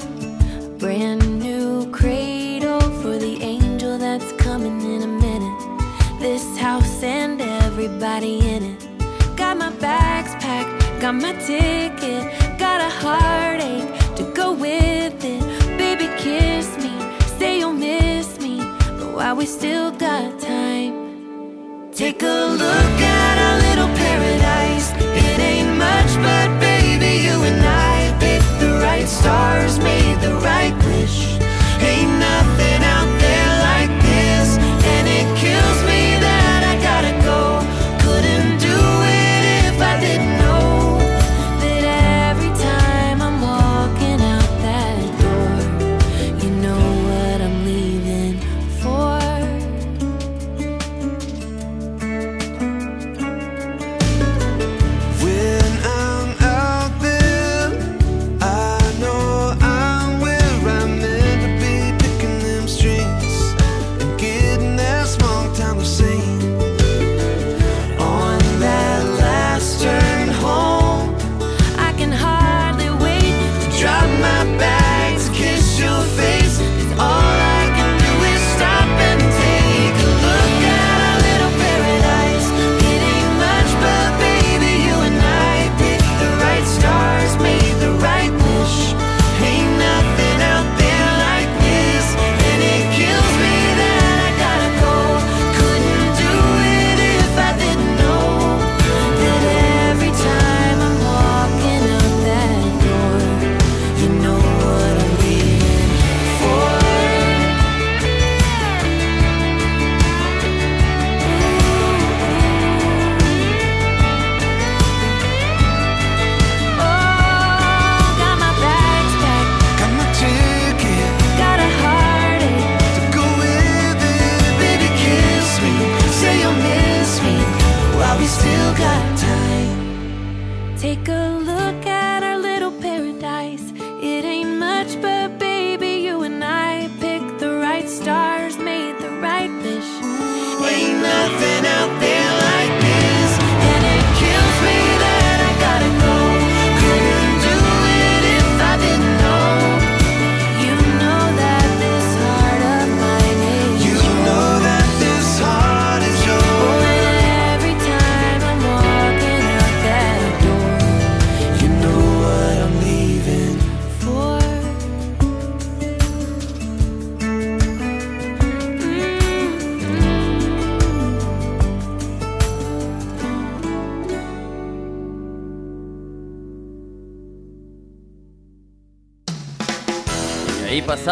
brand 0.79 1.41
new 1.41 1.91
cradle 1.91 2.81
for 3.03 3.19
the 3.19 3.43
angel 3.43 3.99
that's 3.99 4.31
coming 4.35 4.81
in 4.83 5.03
a 5.03 5.09
minute. 5.09 6.21
This 6.21 6.57
house 6.61 7.03
and 7.03 7.41
everybody 7.41 8.39
in 8.39 8.63
it. 8.63 8.82
My 9.63 9.71
bags 9.71 10.35
packed, 10.45 11.01
got 11.01 11.15
my 11.15 11.35
ticket, 11.35 12.25
got 12.59 12.81
a 12.81 12.91
heartache 13.01 14.17
to 14.17 14.25
go 14.35 14.53
with 14.53 15.25
it. 15.25 15.79
Baby, 15.79 16.09
kiss 16.19 16.77
me, 16.79 16.91
say 17.39 17.61
you'll 17.61 17.73
miss 17.73 18.41
me, 18.41 18.59
but 18.99 19.15
while 19.15 19.37
we 19.37 19.47
still 19.47 19.93
got 19.93 20.41
time, 20.41 21.93
take 21.93 22.25
a 22.25 22.57
look 22.59 23.01
at 23.03 23.22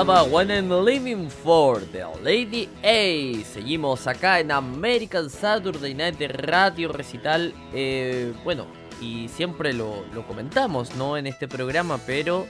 pasaba 0.06 0.22
One 0.22 0.56
I'm 0.56 0.84
Living 0.86 1.28
For 1.28 1.86
de 1.90 2.02
Lady 2.22 2.70
A. 2.82 3.44
Seguimos 3.44 4.06
acá 4.06 4.40
en 4.40 4.50
American 4.50 5.28
Saturday 5.28 5.92
Night 5.92 6.18
Radio 6.22 6.90
Recital. 6.90 7.52
Eh, 7.74 8.32
bueno, 8.42 8.66
y 9.02 9.28
siempre 9.28 9.74
lo, 9.74 10.06
lo 10.14 10.26
comentamos, 10.26 10.94
¿no? 10.94 11.18
En 11.18 11.26
este 11.26 11.48
programa, 11.48 11.98
pero 12.06 12.46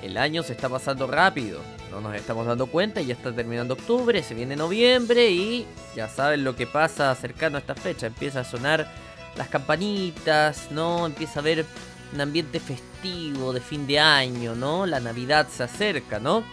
el 0.00 0.16
año 0.16 0.42
se 0.42 0.54
está 0.54 0.70
pasando 0.70 1.06
rápido. 1.06 1.60
No 1.90 2.00
nos 2.00 2.14
estamos 2.14 2.46
dando 2.46 2.66
cuenta, 2.68 3.02
ya 3.02 3.12
está 3.12 3.34
terminando 3.34 3.74
octubre, 3.74 4.22
se 4.22 4.32
viene 4.32 4.56
noviembre 4.56 5.30
y 5.30 5.66
ya 5.94 6.08
saben 6.08 6.42
lo 6.42 6.56
que 6.56 6.66
pasa 6.66 7.14
cercano 7.14 7.56
a 7.56 7.60
esta 7.60 7.74
fecha. 7.74 8.06
Empieza 8.06 8.40
a 8.40 8.44
sonar 8.44 8.90
las 9.36 9.48
campanitas, 9.48 10.68
¿no? 10.70 11.04
Empieza 11.04 11.40
a 11.40 11.42
haber 11.42 11.66
un 12.14 12.20
ambiente 12.22 12.60
festivo 12.60 13.52
de 13.52 13.60
fin 13.60 13.86
de 13.86 13.98
año, 13.98 14.54
¿no? 14.54 14.86
La 14.86 15.00
Navidad 15.00 15.48
se 15.54 15.64
acerca, 15.64 16.18
¿no? 16.18 16.44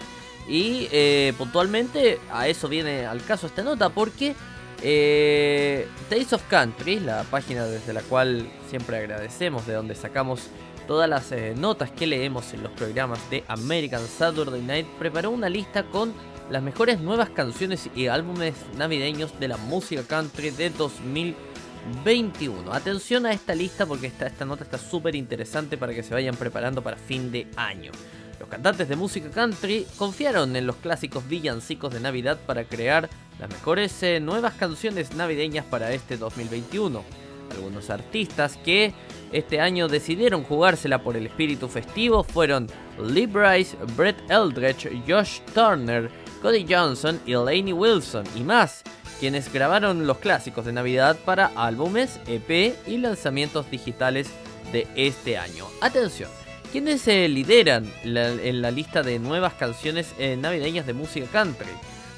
Y 0.47 0.87
eh, 0.91 1.33
puntualmente 1.37 2.19
a 2.31 2.47
eso 2.47 2.67
viene 2.67 3.05
al 3.05 3.23
caso 3.23 3.47
esta 3.47 3.63
nota 3.63 3.89
porque 3.89 4.35
eh, 4.81 5.87
Days 6.09 6.33
of 6.33 6.43
Country, 6.43 6.99
la 6.99 7.23
página 7.23 7.65
desde 7.65 7.93
la 7.93 8.01
cual 8.01 8.47
siempre 8.69 8.97
agradecemos, 8.97 9.65
de 9.65 9.73
donde 9.73 9.95
sacamos 9.95 10.49
todas 10.87 11.09
las 11.09 11.31
eh, 11.31 11.55
notas 11.57 11.91
que 11.91 12.05
leemos 12.05 12.53
en 12.53 12.61
los 12.61 12.71
programas 12.73 13.19
de 13.29 13.43
American 13.47 14.05
Saturday 14.05 14.61
Night, 14.61 14.87
preparó 14.99 15.31
una 15.31 15.49
lista 15.49 15.83
con 15.83 16.13
las 16.49 16.61
mejores 16.61 16.99
nuevas 16.99 17.31
canciones 17.31 17.89
y 17.95 18.07
álbumes 18.07 18.53
navideños 18.77 19.39
de 19.39 19.47
la 19.47 19.57
música 19.57 20.03
country 20.03 20.51
de 20.51 20.69
2021. 20.69 22.71
Atención 22.71 23.25
a 23.25 23.31
esta 23.31 23.55
lista 23.55 23.87
porque 23.87 24.07
esta, 24.07 24.27
esta 24.27 24.45
nota 24.45 24.63
está 24.63 24.77
súper 24.77 25.15
interesante 25.15 25.77
para 25.77 25.93
que 25.93 26.03
se 26.03 26.13
vayan 26.13 26.35
preparando 26.35 26.83
para 26.83 26.97
fin 26.97 27.31
de 27.31 27.47
año. 27.55 27.91
Los 28.39 28.49
cantantes 28.49 28.89
de 28.89 28.95
música 28.95 29.29
country 29.29 29.85
confiaron 29.97 30.55
en 30.55 30.67
los 30.67 30.75
clásicos 30.77 31.27
villancicos 31.27 31.93
de 31.93 31.99
Navidad 31.99 32.37
para 32.45 32.65
crear 32.65 33.09
las 33.39 33.49
mejores 33.49 34.01
eh, 34.03 34.19
nuevas 34.19 34.53
canciones 34.53 35.15
navideñas 35.15 35.65
para 35.65 35.91
este 35.91 36.17
2021. 36.17 37.03
Algunos 37.51 37.89
artistas 37.89 38.57
que 38.63 38.93
este 39.31 39.59
año 39.59 39.87
decidieron 39.87 40.43
jugársela 40.43 41.03
por 41.03 41.15
el 41.15 41.27
espíritu 41.27 41.67
festivo 41.67 42.23
fueron 42.23 42.67
Lee 42.99 43.27
Bryce, 43.27 43.77
Brett 43.95 44.17
Eldredge, 44.29 44.89
Josh 45.07 45.39
Turner, 45.53 46.09
Cody 46.41 46.65
Johnson 46.67 47.19
y 47.25 47.33
Lainey 47.33 47.73
Wilson 47.73 48.25
y 48.35 48.41
más, 48.41 48.83
quienes 49.19 49.51
grabaron 49.51 50.07
los 50.07 50.17
clásicos 50.17 50.65
de 50.65 50.73
Navidad 50.73 51.17
para 51.25 51.51
álbumes, 51.55 52.19
EP 52.27 52.75
y 52.87 52.97
lanzamientos 52.97 53.69
digitales 53.69 54.29
de 54.71 54.87
este 54.95 55.37
año. 55.37 55.65
Atención, 55.81 56.29
quienes 56.65 57.01
se 57.01 57.27
lideran 57.27 57.85
en 58.03 58.61
la 58.61 58.71
lista 58.71 59.01
de 59.03 59.19
nuevas 59.19 59.53
canciones 59.53 60.13
eh, 60.19 60.37
navideñas 60.39 60.85
de 60.85 60.93
música 60.93 61.27
country. 61.31 61.69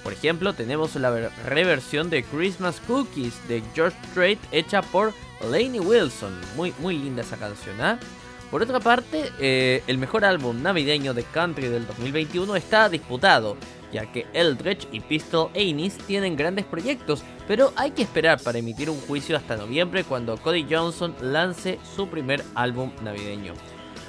Por 0.03 0.13
ejemplo, 0.13 0.53
tenemos 0.53 0.95
la 0.95 1.09
ver- 1.09 1.29
reversión 1.45 2.09
de 2.09 2.23
Christmas 2.23 2.79
Cookies 2.87 3.33
de 3.47 3.61
George 3.75 3.97
Strait 4.11 4.39
hecha 4.51 4.81
por 4.81 5.13
Lainey 5.51 5.79
Wilson. 5.81 6.33
Muy, 6.55 6.73
muy 6.79 6.97
linda 6.97 7.21
esa 7.23 7.37
canción, 7.37 7.79
¿ah? 7.81 7.99
Por 8.49 8.61
otra 8.61 8.79
parte, 8.79 9.29
eh, 9.39 9.83
el 9.87 9.97
mejor 9.97 10.23
álbum 10.23 10.61
navideño 10.61 11.13
de 11.13 11.23
country 11.23 11.67
del 11.67 11.85
2021 11.85 12.55
está 12.55 12.87
disputado, 12.87 13.57
ya 13.91 14.09
que 14.09 14.25
Eldredge 14.31 14.87
y 14.93 15.01
Pistol 15.01 15.49
Annis 15.53 15.97
tienen 15.97 16.37
grandes 16.37 16.63
proyectos, 16.63 17.23
pero 17.45 17.73
hay 17.75 17.91
que 17.91 18.03
esperar 18.03 18.39
para 18.41 18.59
emitir 18.59 18.89
un 18.89 19.01
juicio 19.01 19.35
hasta 19.35 19.57
noviembre 19.57 20.05
cuando 20.05 20.37
Cody 20.37 20.65
Johnson 20.69 21.13
lance 21.19 21.77
su 21.95 22.07
primer 22.07 22.41
álbum 22.55 22.91
navideño. 23.03 23.53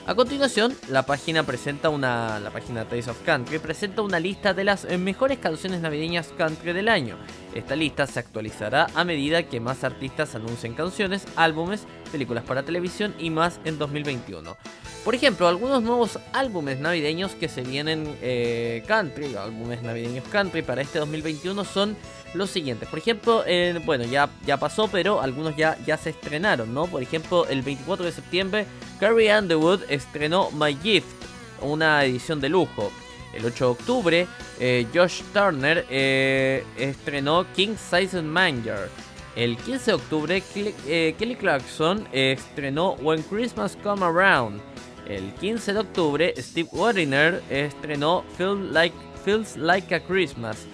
A 0.09 0.15
continuación, 0.15 0.75
la 0.89 1.03
página 1.03 1.43
presenta 1.43 1.91
una 1.91 2.41
la 2.41 2.49
página 2.49 2.85
Taste 2.85 3.11
of 3.11 3.21
Country 3.27 3.59
presenta 3.59 4.01
una 4.01 4.19
lista 4.19 4.55
de 4.55 4.65
las 4.65 4.87
eh, 4.87 4.97
mejores 4.97 5.37
canciones 5.37 5.83
navideñas 5.83 6.29
country 6.29 6.73
del 6.73 6.89
año. 6.89 7.19
Esta 7.55 7.77
lista 7.77 8.07
se 8.07 8.19
actualizará 8.19 8.87
a 8.95 9.05
medida 9.05 9.43
que 9.43 9.61
más 9.61 9.85
artistas 9.85 10.35
anuncien 10.35 10.73
canciones, 10.73 11.27
álbumes, 11.37 11.83
películas 12.11 12.45
para 12.45 12.63
televisión 12.63 13.15
y 13.19 13.29
más 13.29 13.61
en 13.67 13.79
2021. 13.79 14.57
Por 15.05 15.15
ejemplo, 15.15 15.47
algunos 15.47 15.83
nuevos 15.83 16.19
álbumes 16.33 16.81
navideños 16.81 17.33
que 17.33 17.51
se 17.51 17.61
vienen 17.61 18.17
eh, 18.23 18.85
country, 18.87 19.35
álbumes 19.35 19.83
navideños 19.83 20.27
country 20.29 20.63
para 20.63 20.81
este 20.81 21.01
2021 21.01 21.67
son 21.67 21.99
los 22.35 22.51
siguientes. 22.51 22.89
Por 22.89 22.99
ejemplo, 22.99 23.45
bueno, 23.85 24.05
ya, 24.05 24.29
ya 24.47 24.57
pasó, 24.57 24.89
pero 24.89 25.21
algunos 25.21 25.57
ya, 25.57 25.79
ya 25.87 25.97
se 25.97 26.11
estrenaron, 26.11 26.73
¿no? 26.73 26.87
Por 26.87 27.03
ejemplo, 27.03 27.47
el 27.47 27.63
24 27.63 28.07
de 28.07 28.13
septiembre, 28.13 28.67
Carrie 29.01 29.37
Underwood 29.37 29.83
estrenó 29.89 30.51
My 30.51 30.77
Gift, 30.83 31.07
una 31.63 32.05
edición 32.05 32.41
de 32.41 32.49
lujo. 32.49 32.91
El 33.33 33.45
8 33.45 33.65
de 33.65 33.71
octubre, 33.71 34.27
eh, 34.59 34.87
Josh 34.93 35.23
Turner 35.33 35.87
eh, 35.91 36.65
estrenó 36.77 37.47
King 37.55 37.77
Size 37.77 38.23
Manger. 38.23 38.89
El 39.37 39.57
15 39.57 39.91
de 39.91 39.95
octubre, 39.95 40.41
Kelly, 40.41 40.75
eh, 40.87 41.15
Kelly 41.19 41.37
Clarkson 41.37 42.09
estrenó 42.11 42.95
When 42.95 43.23
Christmas 43.23 43.77
Come 43.83 44.05
Around. 44.05 44.61
El 45.07 45.33
15 45.35 45.75
de 45.75 45.79
octubre, 45.79 46.35
Steve 46.39 46.69
Wariner 46.73 47.43
estrenó 47.49 48.25
Like, 48.39 48.97
Feels 49.25 49.57
Like 49.57 49.95
a 49.95 50.01
Christmas. 50.01 50.67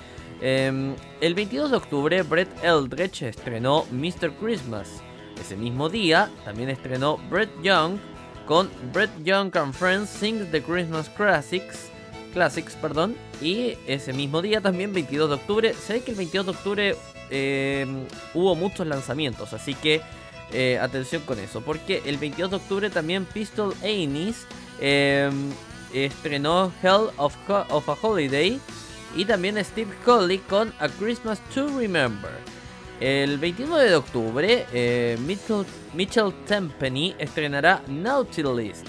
Em, 0.46 0.94
el 1.22 1.34
22 1.34 1.70
de 1.70 1.76
octubre, 1.78 2.22
Brett 2.22 2.50
Eldredge 2.62 3.28
estrenó 3.28 3.86
Mr. 3.90 4.30
Christmas. 4.38 5.02
Ese 5.40 5.56
mismo 5.56 5.88
día, 5.88 6.30
también 6.44 6.68
estrenó 6.68 7.16
Brett 7.30 7.48
Young 7.62 7.96
con 8.44 8.68
Brett 8.92 9.10
Young 9.24 9.56
and 9.56 9.72
Friends 9.72 10.10
Sing 10.10 10.44
the 10.50 10.62
Christmas 10.62 11.08
Classics. 11.08 11.88
Classics, 12.34 12.74
perdón. 12.74 13.16
Y 13.40 13.78
ese 13.86 14.12
mismo 14.12 14.42
día, 14.42 14.60
también 14.60 14.92
22 14.92 15.30
de 15.30 15.34
octubre, 15.36 15.74
ve 15.88 16.00
que 16.02 16.10
el 16.10 16.16
22 16.18 16.44
de 16.44 16.52
octubre 16.52 16.96
em, 17.30 18.04
hubo 18.34 18.54
muchos 18.54 18.86
lanzamientos, 18.86 19.54
así 19.54 19.72
que 19.72 20.02
eh, 20.52 20.78
atención 20.78 21.22
con 21.22 21.38
eso, 21.38 21.62
porque 21.62 22.02
el 22.04 22.18
22 22.18 22.50
de 22.50 22.56
octubre 22.56 22.90
también 22.90 23.24
Pistol 23.24 23.74
Annis 23.82 24.46
em, 24.78 25.52
estrenó 25.94 26.70
Hell 26.82 27.08
of, 27.16 27.34
of 27.48 27.88
a 27.88 27.96
Holiday 28.02 28.60
y 29.16 29.24
también 29.24 29.62
Steve 29.64 29.94
Colley 30.04 30.38
con 30.38 30.72
A 30.78 30.88
Christmas 30.88 31.40
to 31.54 31.68
Remember. 31.78 32.30
El 33.00 33.38
29 33.38 33.90
de 33.90 33.96
octubre, 33.96 34.66
eh, 34.72 35.18
Mitchell, 35.26 35.64
Mitchell 35.94 36.32
Tempany 36.46 37.16
estrenará 37.18 37.82
Nautilus. 37.88 38.82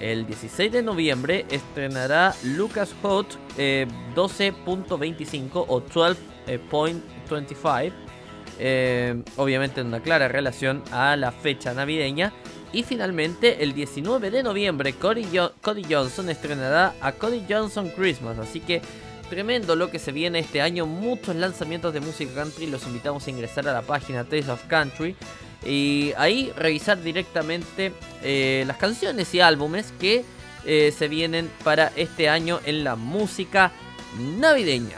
El 0.00 0.26
16 0.26 0.72
de 0.72 0.82
noviembre 0.82 1.44
estrenará 1.50 2.34
Lucas 2.42 2.94
Hot 3.02 3.38
eh, 3.58 3.86
12.25 4.14 5.66
o 5.68 5.82
12.25. 5.82 7.92
eh, 8.58 9.22
obviamente 9.36 9.80
en 9.80 9.86
una 9.88 10.00
clara 10.00 10.28
relación 10.28 10.82
a 10.90 11.16
la 11.16 11.32
fecha 11.32 11.74
navideña. 11.74 12.32
Y 12.72 12.84
finalmente, 12.84 13.64
el 13.64 13.74
19 13.74 14.30
de 14.30 14.44
noviembre, 14.44 14.94
Cody 14.94 15.26
Johnson 15.90 16.30
estrenará 16.30 16.94
a 17.00 17.12
Cody 17.12 17.44
Johnson 17.48 17.90
Christmas. 17.90 18.38
Así 18.38 18.60
que 18.60 18.80
tremendo 19.30 19.76
lo 19.76 19.90
que 19.90 19.98
se 19.98 20.12
viene 20.12 20.40
este 20.40 20.60
año. 20.60 20.84
Muchos 20.84 21.36
lanzamientos 21.36 21.94
de 21.94 22.00
música 22.00 22.34
country. 22.34 22.66
Los 22.66 22.86
invitamos 22.86 23.26
a 23.26 23.30
ingresar 23.30 23.66
a 23.68 23.72
la 23.72 23.82
página 23.82 24.24
Taste 24.24 24.50
of 24.50 24.64
Country. 24.64 25.16
Y 25.64 26.12
ahí 26.18 26.52
revisar 26.56 27.00
directamente 27.02 27.92
eh, 28.22 28.64
las 28.66 28.76
canciones 28.76 29.32
y 29.34 29.40
álbumes 29.40 29.92
que 29.98 30.24
eh, 30.66 30.92
se 30.96 31.08
vienen 31.08 31.50
para 31.64 31.92
este 31.96 32.28
año 32.28 32.60
en 32.64 32.84
la 32.84 32.96
música 32.96 33.72
navideña. 34.18 34.96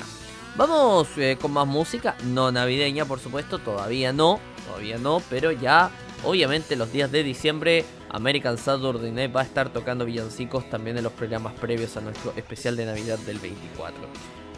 Vamos 0.57 1.09
eh, 1.17 1.39
con 1.41 1.53
más 1.53 1.67
música, 1.67 2.15
no 2.25 2.53
navideña 2.53 3.05
por 3.07 3.21
supuesto, 3.21 3.59
todavía 3.59 4.13
no, 4.13 4.39
todavía 4.67 4.99
no, 4.99 5.23
pero 5.31 5.51
ya 5.51 5.91
obviamente 6.25 6.77
los 6.77 6.93
días 6.93 7.11
de 7.11 7.23
diciembre 7.23 7.85
American 8.11 8.59
Saturday 8.59 9.11
Night 9.11 9.35
va 9.35 9.41
a 9.41 9.45
estar 9.45 9.73
tocando 9.73 10.05
villancicos 10.05 10.69
también 10.69 10.97
en 10.99 11.05
los 11.05 11.13
programas 11.13 11.55
previos 11.55 11.97
a 11.97 12.01
nuestro 12.01 12.33
especial 12.37 12.77
de 12.77 12.87
Navidad 12.87 13.19
del 13.21 13.39
24. 13.39 14.01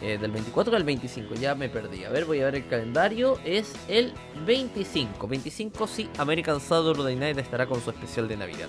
Eh, 0.01 0.17
del 0.17 0.31
24 0.31 0.75
al 0.75 0.83
25, 0.83 1.35
ya 1.35 1.55
me 1.55 1.69
perdí. 1.69 2.03
A 2.03 2.09
ver, 2.09 2.25
voy 2.25 2.41
a 2.41 2.45
ver 2.45 2.55
el 2.55 2.67
calendario. 2.67 3.39
Es 3.45 3.73
el 3.87 4.13
25. 4.45 5.27
25 5.27 5.87
sí, 5.87 6.09
American 6.17 6.59
Saturday 6.59 7.15
Night 7.15 7.37
estará 7.37 7.65
con 7.65 7.81
su 7.81 7.91
especial 7.91 8.27
de 8.27 8.37
Navidad. 8.37 8.67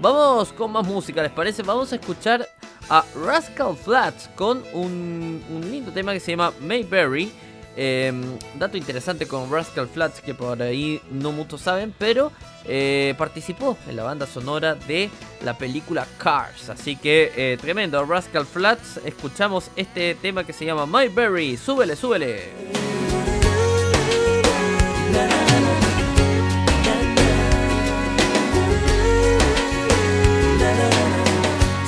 Vamos 0.00 0.52
con 0.52 0.72
más 0.72 0.86
música, 0.86 1.22
¿les 1.22 1.32
parece? 1.32 1.62
Vamos 1.62 1.92
a 1.92 1.96
escuchar 1.96 2.46
a 2.90 3.04
Rascal 3.24 3.76
Flats 3.76 4.28
con 4.34 4.62
un, 4.74 5.42
un 5.48 5.70
lindo 5.70 5.92
tema 5.92 6.12
que 6.12 6.20
se 6.20 6.32
llama 6.32 6.52
Mayberry. 6.60 7.32
Eh, 7.78 8.10
dato 8.58 8.78
interesante 8.78 9.26
con 9.26 9.50
Rascal 9.50 9.86
Flats 9.86 10.22
que 10.22 10.34
por 10.34 10.62
ahí 10.62 11.00
no 11.10 11.30
muchos 11.30 11.60
saben, 11.60 11.94
pero 11.96 12.32
eh, 12.64 13.14
participó 13.18 13.76
en 13.86 13.96
la 13.96 14.02
banda 14.02 14.26
sonora 14.26 14.74
de 14.74 15.10
la 15.44 15.58
película 15.58 16.06
Cars. 16.16 16.70
Así 16.70 16.96
que 16.96 17.32
eh, 17.36 17.58
tremendo, 17.60 18.02
Rascal 18.04 18.46
Flats. 18.46 18.98
Escuchamos 19.04 19.70
este 19.76 20.14
tema 20.14 20.44
que 20.44 20.54
se 20.54 20.64
llama 20.64 20.86
Mayberry. 20.86 21.56
Súbele, 21.58 21.96
súbele. 21.96 22.76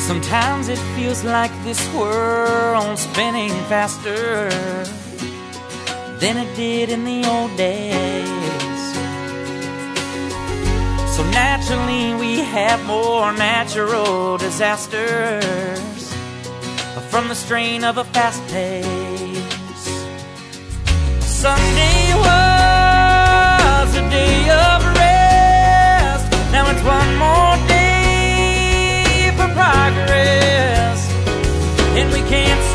Sometimes 0.06 0.68
it 0.68 0.78
feels 0.96 1.22
like 1.24 1.52
this 1.64 1.78
spinning 2.96 3.50
faster 3.68 4.48
than 6.20 6.36
it 6.36 6.56
did 6.56 6.90
in 6.90 7.04
the 7.04 7.24
old 7.28 7.56
days. 7.56 7.94
So 11.14 11.22
naturally, 11.30 12.14
we 12.14 12.40
have 12.40 12.84
more 12.86 13.32
natural 13.32 14.36
disasters 14.36 16.12
from 17.10 17.28
the 17.28 17.34
strain 17.34 17.84
of 17.84 17.98
a 17.98 18.04
fast 18.04 18.42
pace. 18.48 18.84
Sunday 21.20 22.14
was 22.26 23.90
a 23.96 24.10
day 24.10 24.50
of 24.50 24.82
rest. 24.98 26.30
Now 26.50 26.68
it's 26.70 26.82
one 26.82 27.16
more 27.16 27.56
day 27.68 29.30
for 29.36 29.48
progress. 29.54 30.98
And 31.96 32.12
we 32.12 32.20
can't 32.28 32.67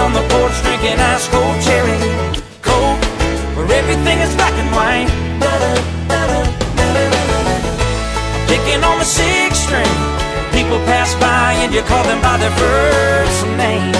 on 0.00 0.12
the 0.14 0.24
porch 0.32 0.56
drinking 0.64 0.98
ice 0.98 1.28
cold 1.28 1.56
cherry 1.60 1.98
coke, 2.64 3.00
where 3.54 3.70
everything 3.80 4.18
is 4.24 4.34
black 4.34 4.54
and 4.62 4.70
white. 4.72 5.10
Picking 8.48 8.82
on 8.82 8.98
the 8.98 9.04
six 9.04 9.58
string, 9.66 9.94
people 10.56 10.78
pass 10.88 11.14
by 11.20 11.52
and 11.62 11.74
you 11.74 11.82
call 11.82 12.02
them 12.04 12.20
by 12.22 12.36
their 12.38 12.54
first 12.62 13.44
name. 13.60 13.92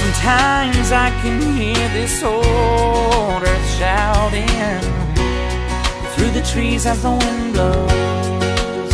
Sometimes 0.00 0.86
I 0.90 1.08
can 1.22 1.36
hear 1.56 1.88
this 1.98 2.22
old 2.24 3.42
earth 3.42 3.68
shouting 3.78 5.03
trees 6.52 6.86
as 6.86 7.02
the 7.02 7.10
wind 7.10 7.52
blows. 7.54 8.90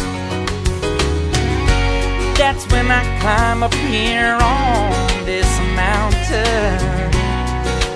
That's 2.39 2.65
when 2.73 2.91
I 2.91 3.03
climb 3.21 3.63
up 3.63 3.75
here 3.75 4.39
on 4.41 5.25
this 5.25 5.51
mountain 5.75 7.11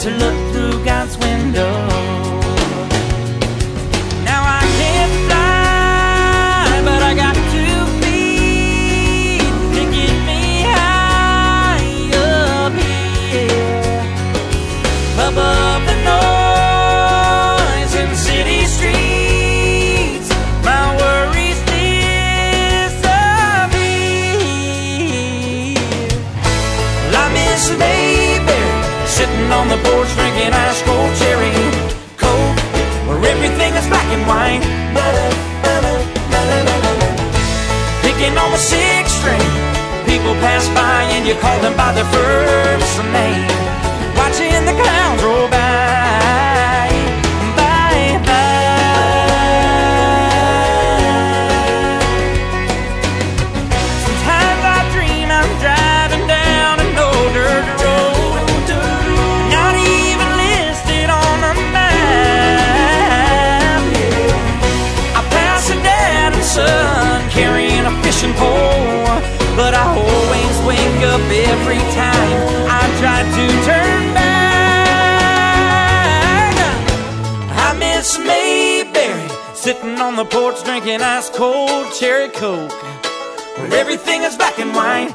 to 0.01 0.11
look 0.23 0.53
through 0.53 0.85
God's 0.85 1.17
window. 1.19 2.34
Porch 29.85 30.11
drinking 30.17 30.53
ice 30.53 30.81
cold 30.83 31.13
cherry 31.21 31.53
coke, 32.17 32.59
where 33.07 33.21
everything 33.33 33.73
is 33.77 33.87
black 33.89 34.09
and 34.17 34.25
white. 34.27 34.65
Picking 38.05 38.37
on 38.39 38.51
the 38.53 38.61
six 38.61 39.13
string, 39.13 39.49
people 40.07 40.35
pass 40.45 40.69
by 40.77 41.03
and 41.15 41.27
you 41.27 41.35
call 41.41 41.59
them 41.61 41.75
by 41.77 41.93
their 41.93 42.09
first 42.15 42.99
name. 43.13 43.49
Watching 44.17 44.65
the 44.69 44.77
clouds 44.79 45.23
roll 45.25 45.34
on 80.05 80.17
the 80.17 80.25
porch 80.27 80.63
drinking 80.65 81.01
ice 81.01 81.31
cold 81.31 81.87
cherry 81.99 82.29
coke 82.29 82.71
where 83.57 83.73
everything 83.73 84.21
is 84.23 84.37
black 84.37 84.59
and 84.59 84.75
white. 84.75 85.09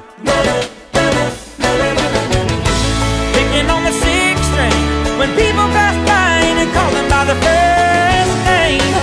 Picking 3.37 3.69
on 3.69 3.83
the 3.83 3.93
six 4.03 4.35
string 4.49 4.81
when 5.19 5.29
people 5.37 5.67
pass 5.77 5.95
by 6.09 6.41
and 6.61 6.69
call 6.73 6.89
them 6.97 7.07
by 7.07 7.23
the 7.31 7.37
first 7.45 8.35
name. 8.49 8.93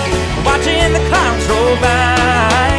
Watching 0.43 0.91
the 0.91 1.03
clouds 1.07 1.47
roll 1.47 1.75
by, 1.79 2.76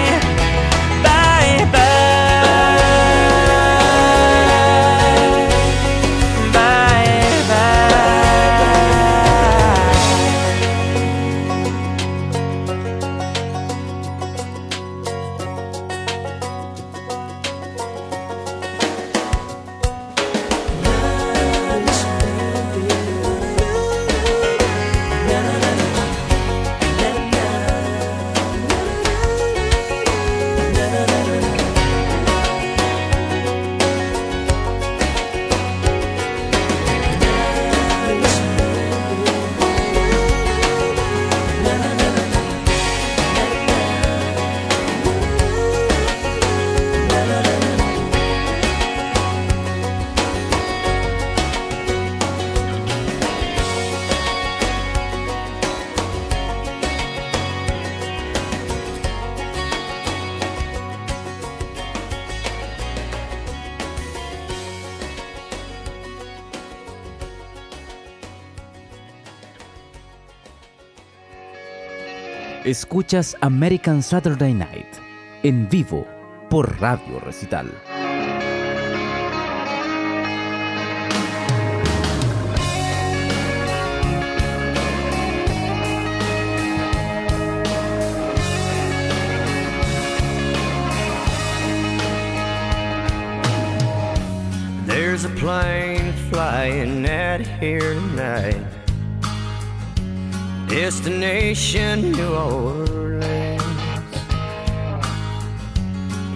Escuchas 72.79 73.37
American 73.41 74.05
Saturday 74.05 74.55
Night 74.55 74.87
en 75.43 75.69
vivo 75.69 76.07
por 76.49 76.81
Radio 76.81 77.19
Recital. 77.19 77.73
There's 94.87 95.25
a 95.25 95.31
plane 95.31 96.13
flying 96.31 97.05
out 97.11 97.41
here 97.41 97.95
tonight. 97.95 98.78
Destination 100.85 102.13
New 102.13 102.35
Orleans. 102.37 103.63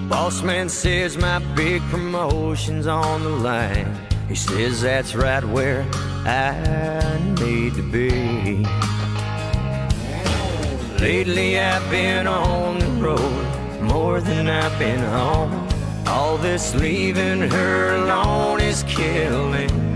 Boss 0.09 0.43
man 0.43 0.69
says 0.69 1.17
my 1.17 1.39
big 1.55 1.81
promotion's 1.83 2.89
on 2.89 3.23
the 3.23 3.29
line. 3.29 3.97
He 4.27 4.35
says 4.35 4.83
that's 4.83 5.15
right 5.15 5.45
where 5.45 5.83
I 6.27 7.21
need 7.41 7.75
to 7.75 7.83
be. 7.83 8.65
Lately 10.99 11.61
I've 11.61 11.89
been 11.89 12.27
on 12.27 12.81
the 12.81 12.91
road 13.01 13.81
more 13.81 14.21
than 14.21 14.49
I've 14.49 14.77
been 14.77 15.05
home. 15.05 15.69
All 16.09 16.37
this 16.37 16.75
leaving 16.75 17.49
her 17.49 17.95
alone 17.95 18.61
is 18.61 18.83
killing 18.89 19.92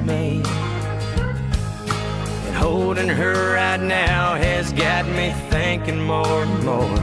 holding 2.67 3.09
her 3.09 3.55
right 3.55 3.81
now 3.81 4.35
has 4.35 4.73
got 4.73 5.07
me 5.07 5.31
thinking 5.51 6.03
more 6.03 6.43
and 6.43 6.65
more. 6.65 6.99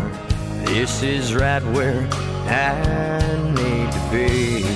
This 0.65 1.01
is 1.01 1.33
right 1.33 1.63
where 1.75 2.05
I 2.49 3.21
need 3.59 3.89
to 3.97 4.01
be. 4.11 4.72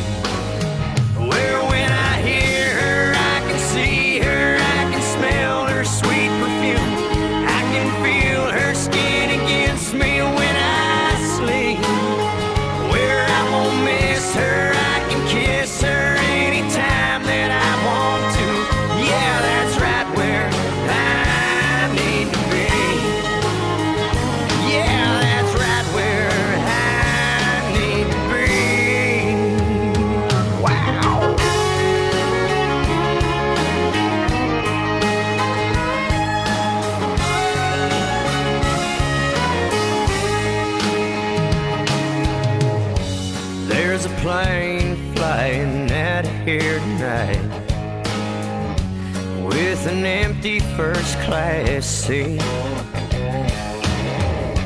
An 49.98 50.06
empty 50.06 50.60
first 50.60 51.18
class 51.22 51.86
seat. 51.86 52.40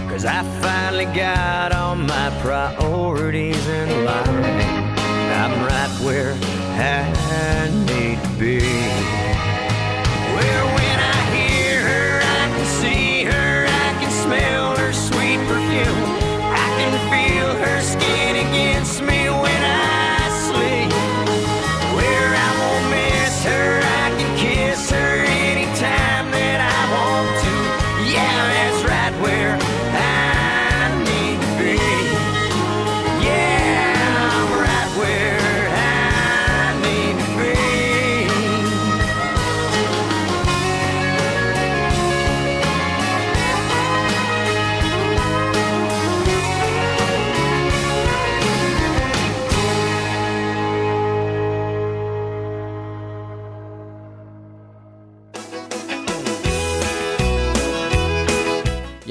Cause 0.10 0.26
I 0.26 0.44
finally 0.62 1.06
got 1.06 1.72
all 1.72 1.96
my 1.96 2.30
priorities 2.42 3.68
in 3.68 4.06
line. 4.06 4.98
I'm 5.42 5.66
right 5.66 6.02
where 6.04 6.34
I 6.76 7.70
need 7.88 8.22
to 8.22 8.30
be. 8.40 9.21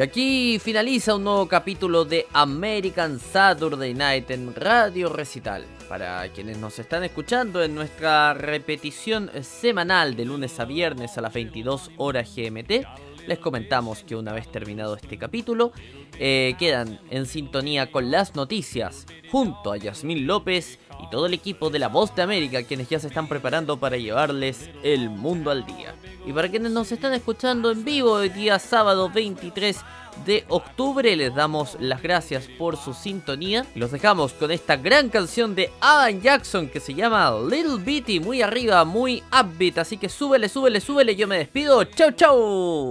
Y 0.00 0.02
aquí 0.02 0.58
finaliza 0.58 1.16
un 1.16 1.24
nuevo 1.24 1.46
capítulo 1.46 2.06
de 2.06 2.26
American 2.32 3.20
Saturday 3.20 3.92
Night 3.92 4.30
en 4.30 4.54
Radio 4.54 5.10
Recital. 5.10 5.66
Para 5.90 6.26
quienes 6.30 6.56
nos 6.56 6.78
están 6.78 7.04
escuchando 7.04 7.62
en 7.62 7.74
nuestra 7.74 8.32
repetición 8.32 9.30
semanal 9.42 10.16
de 10.16 10.24
lunes 10.24 10.58
a 10.58 10.64
viernes 10.64 11.18
a 11.18 11.20
las 11.20 11.34
22 11.34 11.90
horas 11.98 12.34
GMT, 12.34 12.86
les 13.26 13.38
comentamos 13.38 14.02
que 14.02 14.16
una 14.16 14.32
vez 14.32 14.50
terminado 14.50 14.96
este 14.96 15.18
capítulo, 15.18 15.72
eh, 16.18 16.54
quedan 16.58 17.00
en 17.10 17.26
sintonía 17.26 17.90
con 17.90 18.10
las 18.10 18.34
noticias 18.34 19.06
junto 19.30 19.72
a 19.72 19.76
Yasmín 19.76 20.26
López 20.26 20.78
y 21.02 21.10
todo 21.10 21.26
el 21.26 21.34
equipo 21.34 21.70
de 21.70 21.78
La 21.78 21.88
Voz 21.88 22.14
de 22.14 22.22
América, 22.22 22.62
quienes 22.62 22.88
ya 22.88 22.98
se 22.98 23.06
están 23.06 23.28
preparando 23.28 23.78
para 23.78 23.96
llevarles 23.96 24.70
el 24.82 25.08
mundo 25.08 25.50
al 25.50 25.64
día. 25.64 25.94
Y 26.26 26.32
para 26.32 26.48
quienes 26.48 26.72
nos 26.72 26.92
están 26.92 27.14
escuchando 27.14 27.70
en 27.70 27.84
vivo 27.84 28.20
el 28.20 28.32
día 28.32 28.58
sábado 28.58 29.10
23 29.10 29.76
de 30.24 30.44
octubre, 30.48 31.14
les 31.16 31.34
damos 31.34 31.76
las 31.80 32.02
gracias 32.02 32.46
por 32.58 32.76
su 32.76 32.94
sintonía. 32.94 33.66
Los 33.74 33.90
dejamos 33.90 34.32
con 34.32 34.50
esta 34.50 34.76
gran 34.76 35.08
canción 35.08 35.54
de 35.54 35.70
Adam 35.80 36.20
Jackson 36.20 36.68
que 36.68 36.80
se 36.80 36.94
llama 36.94 37.32
Little 37.48 37.82
Bitty, 37.82 38.20
muy 38.20 38.42
arriba, 38.42 38.84
muy 38.84 39.22
upbeat. 39.32 39.78
Así 39.78 39.96
que 39.96 40.08
súbele, 40.08 40.48
súbele, 40.48 40.80
súbele. 40.80 41.16
Yo 41.16 41.26
me 41.26 41.38
despido. 41.38 41.84
Chau, 41.84 42.10
chau. 42.12 42.90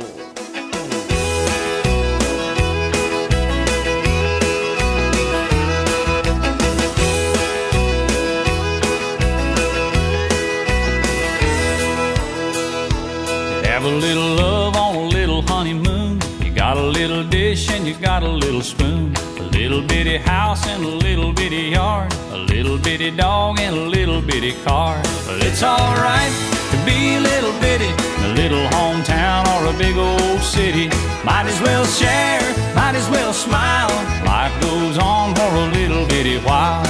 Dish 17.49 17.71
and 17.71 17.87
you've 17.87 18.01
got 18.01 18.21
a 18.21 18.29
little 18.43 18.61
spoon. 18.61 19.15
A 19.39 19.47
little 19.59 19.81
bitty 19.81 20.17
house 20.17 20.67
and 20.67 20.83
a 20.83 20.95
little 21.07 21.33
bitty 21.33 21.63
yard. 21.77 22.13
A 22.31 22.37
little 22.37 22.77
bitty 22.77 23.09
dog 23.09 23.59
and 23.59 23.75
a 23.75 23.87
little 23.97 24.21
bitty 24.21 24.53
car. 24.67 24.95
But 25.25 25.37
it's 25.47 25.63
alright 25.63 26.33
to 26.71 26.77
be 26.85 27.15
a 27.15 27.21
little 27.31 27.55
bitty 27.59 27.91
a 28.27 28.29
little 28.41 28.65
hometown 28.77 29.43
or 29.53 29.61
a 29.73 29.75
big 29.85 29.97
old 29.97 30.41
city. 30.41 30.87
Might 31.29 31.47
as 31.53 31.59
well 31.65 31.85
share, 31.85 32.41
might 32.75 32.95
as 33.01 33.09
well 33.09 33.33
smile. 33.33 33.95
Life 34.25 34.55
goes 34.61 34.97
on 34.99 35.33
for 35.33 35.51
a 35.63 35.67
little 35.79 36.05
bitty 36.05 36.37
while. 36.47 36.85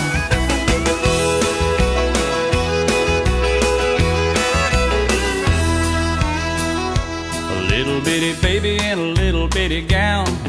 A 7.55 7.61
little 7.73 8.01
bitty 8.01 8.33
baby 8.41 8.73
in 8.89 8.99
a 8.99 9.11
little 9.21 9.47
bitty 9.47 9.81
gown. 9.83 10.48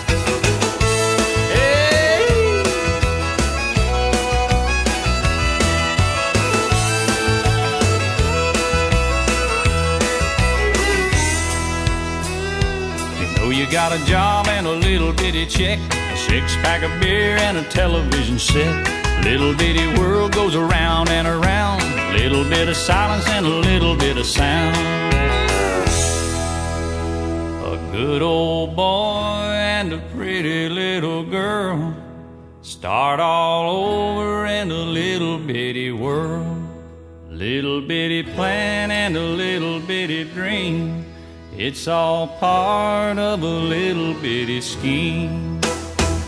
Check, 15.51 15.79
a 15.93 16.17
six 16.17 16.55
pack 16.57 16.81
of 16.81 16.91
beer 17.01 17.35
and 17.37 17.57
a 17.57 17.63
television 17.65 18.39
set. 18.39 18.73
Little 19.23 19.53
bitty 19.53 19.99
world 19.99 20.31
goes 20.31 20.55
around 20.55 21.09
and 21.09 21.27
around. 21.27 21.81
Little 22.13 22.43
bit 22.45 22.69
of 22.69 22.77
silence 22.77 23.27
and 23.27 23.45
a 23.45 23.49
little 23.49 23.95
bit 23.95 24.17
of 24.17 24.25
sound. 24.25 24.77
A 27.65 27.91
good 27.91 28.21
old 28.21 28.75
boy 28.75 29.51
and 29.77 29.93
a 29.93 29.99
pretty 30.15 30.69
little 30.69 31.23
girl 31.23 31.93
start 32.61 33.19
all 33.19 33.69
over 33.69 34.45
in 34.45 34.71
a 34.71 34.73
little 34.73 35.37
bitty 35.37 35.91
world. 35.91 36.57
Little 37.29 37.81
bitty 37.81 38.23
plan 38.23 38.89
and 38.91 39.17
a 39.17 39.19
little 39.19 39.79
bitty 39.81 40.23
dream. 40.25 41.00
It's 41.57 41.87
all 41.87 42.27
part 42.27 43.17
of 43.17 43.43
a 43.43 43.45
little 43.45 44.13
bitty 44.15 44.61
scheme. 44.61 45.59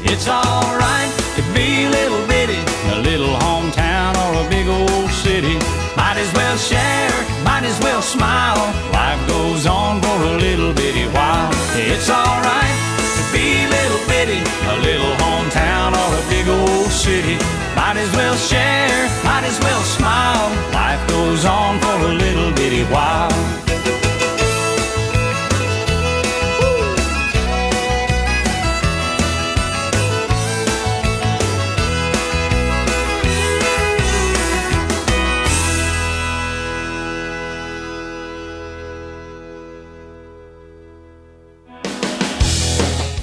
It's 0.06 0.28
alright 0.28 1.12
to 1.36 1.42
be 1.54 1.86
a 1.86 1.90
little 1.90 2.28
bitty 2.28 2.74
a 2.92 3.00
little 3.00 3.34
hometown 3.40 4.14
or 4.24 4.46
a 4.46 4.50
big 4.50 4.68
old 4.68 5.10
city. 5.10 5.56
Might 5.96 6.18
as 6.18 6.32
well 6.34 6.58
share, 6.58 7.16
might 7.44 7.64
as 7.64 7.80
well 7.80 8.02
smile. 8.02 8.60
Life 8.92 9.22
goes 9.28 9.66
on 9.66 10.02
for 10.02 10.18
a 10.34 10.38
little 10.38 10.74
bitty 10.74 11.08
while. 11.16 11.50
It's 11.76 12.10
alright 12.10 12.78
to 13.18 13.24
be 13.32 13.66
little 13.68 14.04
bitty, 14.08 14.42
a 14.74 14.76
little 14.84 15.16
hometown 15.24 15.96
or 15.96 16.10
a 16.20 16.24
big 16.30 16.48
old 16.48 16.92
city. 16.92 17.38
Might 17.76 17.98
as 17.98 18.12
well 18.16 18.36
share, 18.36 19.10
might 19.24 19.44
as 19.44 19.60
well 19.60 19.84
smile. 19.84 20.50
Life 20.74 21.02
goes 21.08 21.46
on 21.46 21.80
for 21.80 21.98
a 22.12 22.14
little 22.14 22.52
bitty 22.52 22.84
while. 22.94 23.63